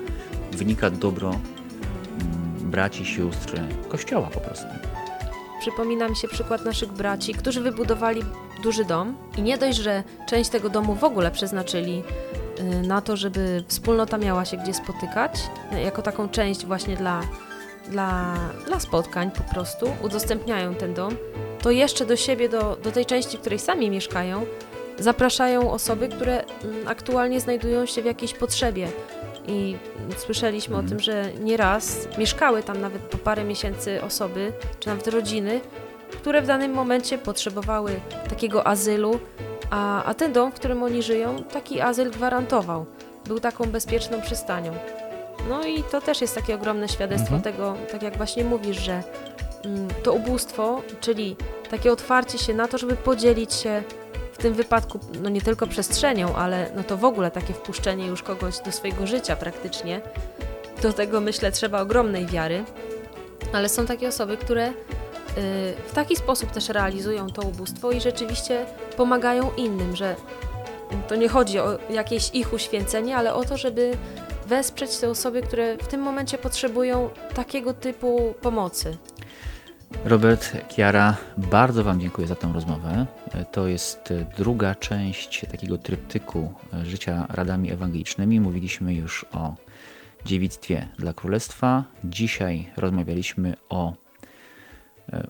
wynika 0.53 0.91
dobro 0.91 1.31
mm, 1.31 2.71
braci, 2.71 3.07
sióstr, 3.07 3.61
kościoła 3.89 4.27
po 4.27 4.41
prostu. 4.41 4.67
Przypomina 5.61 6.09
mi 6.09 6.17
się 6.17 6.29
przykład 6.29 6.65
naszych 6.65 6.93
braci, 6.93 7.35
którzy 7.35 7.61
wybudowali 7.61 8.23
duży 8.63 8.85
dom 8.85 9.17
i 9.37 9.43
nie 9.43 9.59
dość, 9.59 9.79
że 9.79 10.03
część 10.27 10.51
tego 10.51 10.69
domu 10.69 10.95
w 10.95 11.05
ogóle 11.05 11.31
przeznaczyli 11.31 12.03
y, 12.61 12.87
na 12.87 13.01
to, 13.01 13.17
żeby 13.17 13.65
wspólnota 13.69 14.19
miała 14.19 14.45
się 14.45 14.57
gdzie 14.57 14.75
spotykać, 14.75 15.41
y, 15.73 15.81
jako 15.81 16.03
taką 16.03 16.29
część 16.29 16.67
właśnie 16.67 16.97
dla, 16.97 17.21
dla, 17.89 18.35
dla 18.67 18.81
spotkań 18.81 19.31
po 19.31 19.55
prostu, 19.55 19.87
udostępniają 20.03 20.75
ten 20.75 20.95
dom, 20.95 21.17
to 21.63 21.71
jeszcze 21.71 22.07
do 22.07 22.17
siebie, 22.17 22.49
do, 22.49 22.79
do 22.83 22.93
tej 22.93 23.07
części, 23.07 23.37
w 23.37 23.41
której 23.41 23.59
sami 23.59 23.91
mieszkają, 23.91 24.47
zapraszają 24.99 25.71
osoby, 25.71 26.09
które 26.09 26.45
mm, 26.45 26.89
aktualnie 26.89 27.41
znajdują 27.41 27.87
się 27.87 28.03
w 28.03 28.05
jakiejś 28.05 28.35
potrzebie. 28.35 28.89
I 29.47 29.77
mm, 29.97 30.13
słyszeliśmy 30.19 30.77
o 30.77 30.83
tym, 30.83 31.01
że 31.01 31.33
nieraz 31.41 32.09
mieszkały 32.19 32.63
tam 32.63 32.81
nawet 32.81 33.03
po 33.03 33.19
parę 33.19 33.45
miesięcy 33.45 34.03
osoby, 34.03 34.53
czy 34.81 34.89
nawet 34.89 35.09
rodziny, 35.09 35.61
które 36.11 36.43
w 36.43 36.47
danym 36.47 36.73
momencie 36.73 37.19
potrzebowały 37.19 38.01
takiego 38.29 38.67
azylu, 38.67 39.21
a, 39.71 40.05
a 40.05 40.15
ten 40.15 40.33
dom, 40.33 40.53
w 40.53 40.55
którym 40.55 40.83
oni 40.83 41.03
żyją, 41.03 41.43
taki 41.43 41.81
azyl 41.81 42.11
gwarantował. 42.11 42.87
Był 43.27 43.41
taką 43.41 43.65
bezpieczną 43.65 44.21
przystanią. 44.21 44.73
No 45.49 45.65
i 45.65 45.83
to 45.83 46.01
też 46.01 46.21
jest 46.21 46.35
takie 46.35 46.55
ogromne 46.55 46.89
świadectwo 46.89 47.35
Mhm. 47.35 47.43
tego, 47.43 47.75
tak 47.93 48.03
jak 48.03 48.17
właśnie 48.17 48.45
mówisz, 48.45 48.77
że 48.77 49.03
mm, 49.65 49.89
to 50.03 50.13
ubóstwo, 50.13 50.83
czyli 51.01 51.37
takie 51.71 51.93
otwarcie 51.93 52.39
się 52.39 52.55
na 52.55 52.69
to, 52.69 52.79
żeby 52.79 52.97
podzielić 52.97 53.55
się 53.55 53.83
w 54.33 54.39
tym 54.39 54.55
wypadku, 54.55 55.01
no 55.23 55.29
nie 55.29 55.41
tylko 55.43 55.67
przestrzenią, 55.67 56.37
ale 56.37 56.71
no 56.77 56.83
to 56.83 56.97
w 56.97 57.05
ogóle 57.05 57.31
takie 57.31 57.55
wpuszczenie 57.55 58.07
już 58.07 58.23
kogoś 58.23 58.59
do 58.59 58.73
swojego 58.73 59.07
życia 59.07 59.37
praktycznie. 59.37 60.01
Do 60.83 60.93
tego 60.93 61.21
myślę 61.21 61.53
trzeba 61.53 61.81
ogromnej 61.81 62.27
wiary, 62.27 62.65
ale 63.53 63.69
są 63.69 63.87
takie 63.87 64.09
osoby, 64.09 64.37
które 64.37 64.73
w 65.87 65.91
taki 65.95 66.17
sposób 66.17 66.51
też 66.51 66.69
realizują 66.69 67.31
to 67.31 67.43
ubóstwo 67.43 67.93
i 67.93 68.01
rzeczywiście 68.01 68.67
pomagają 68.97 69.51
innym, 69.57 69.97
że 69.97 70.17
to 71.09 71.17
nie 71.17 71.29
chodzi 71.29 71.59
o 71.59 71.79
jakieś 71.91 72.31
ich 72.35 72.53
uświęcenie, 72.53 73.17
ale 73.17 73.35
o 73.35 73.45
to, 73.45 73.57
żeby 73.57 73.93
wesprzeć 74.47 74.97
te 74.97 75.11
osoby, 75.11 75.43
które 75.43 75.77
w 75.77 75.89
tym 75.89 76.01
momencie 76.01 76.39
potrzebują 76.39 77.11
takiego 77.35 77.75
typu 77.75 78.35
pomocy. 78.41 78.97
Robert, 80.05 80.53
Kiara, 80.69 81.17
bardzo 81.37 81.85
Wam 81.85 82.01
dziękuję 82.01 82.27
za 82.27 82.35
tę 82.35 82.51
rozmowę. 82.55 83.07
To 83.53 83.67
jest 83.67 84.15
druga 84.39 84.75
część 84.75 85.47
takiego 85.51 85.79
tryptyku 85.79 86.55
życia 86.83 87.27
radami 87.29 87.73
ewangelicznymi. 87.73 88.41
Mówiliśmy 88.41 88.95
już 88.95 89.27
o 89.33 89.55
dziewictwie 90.25 90.89
dla 90.99 91.13
królestwa. 91.13 91.85
Dzisiaj 92.05 92.71
rozmawialiśmy 92.77 93.55
o 93.69 93.93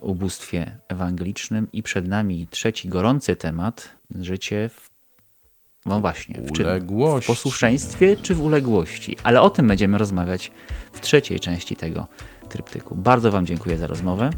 ubóstwie 0.01 0.77
ewangelicznym 0.87 1.67
i 1.73 1.83
przed 1.83 2.07
nami 2.07 2.47
trzeci 2.51 2.89
gorący 2.89 3.35
temat 3.35 3.89
życie 4.15 4.69
w 4.69 4.89
no 5.85 5.99
właśnie, 5.99 6.41
w 6.41 6.51
czym? 6.51 6.65
W 7.21 7.25
posłuszeństwie 7.27 8.17
czy 8.17 8.35
w 8.35 8.41
uległości? 8.41 9.17
Ale 9.23 9.41
o 9.41 9.49
tym 9.49 9.67
będziemy 9.67 9.97
rozmawiać 9.97 10.51
w 10.93 11.01
trzeciej 11.01 11.39
części 11.39 11.75
tego 11.75 12.07
tryptyku. 12.49 12.95
Bardzo 12.95 13.31
Wam 13.31 13.45
dziękuję 13.45 13.77
za 13.77 13.87
rozmowę. 13.87 14.29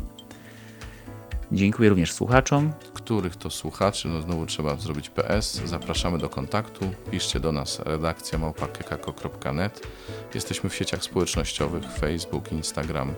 Dziękuję 1.51 1.89
również 1.89 2.13
słuchaczom. 2.13 2.73
których 2.93 3.35
to 3.35 3.49
słuchaczy, 3.49 4.07
no 4.07 4.21
znowu 4.21 4.45
trzeba 4.45 4.75
zrobić 4.75 5.09
PS. 5.09 5.61
Zapraszamy 5.65 6.17
do 6.17 6.29
kontaktu. 6.29 6.91
Piszcie 7.11 7.39
do 7.39 7.51
nas 7.51 7.79
redakcja 7.79 8.37
małpa.kekako.net. 8.39 9.87
Jesteśmy 10.35 10.69
w 10.69 10.75
sieciach 10.75 11.03
społecznościowych 11.03 11.83
Facebook, 11.83 12.51
Instagram, 12.51 13.13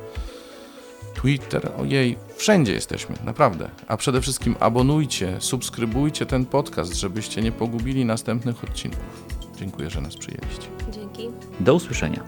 Twitter. 1.14 1.72
Ojej, 1.78 2.18
wszędzie 2.36 2.74
jesteśmy, 2.74 3.16
naprawdę. 3.26 3.70
A 3.88 3.98
przede 3.98 4.22
wszystkim 4.22 4.56
abonujcie, 4.60 5.36
subskrybujcie 5.40 6.26
ten 6.26 6.46
podcast, 6.46 6.94
żebyście 6.94 7.42
nie 7.42 7.52
pogubili 7.52 8.06
następnych 8.06 8.64
odcinków. 8.64 9.24
Dziękuję, 9.56 9.90
że 9.90 10.02
nas 10.02 10.18
przyjęliście. 10.18 10.68
Dzięki. 10.92 11.30
Do 11.60 11.74
usłyszenia. 11.74 12.24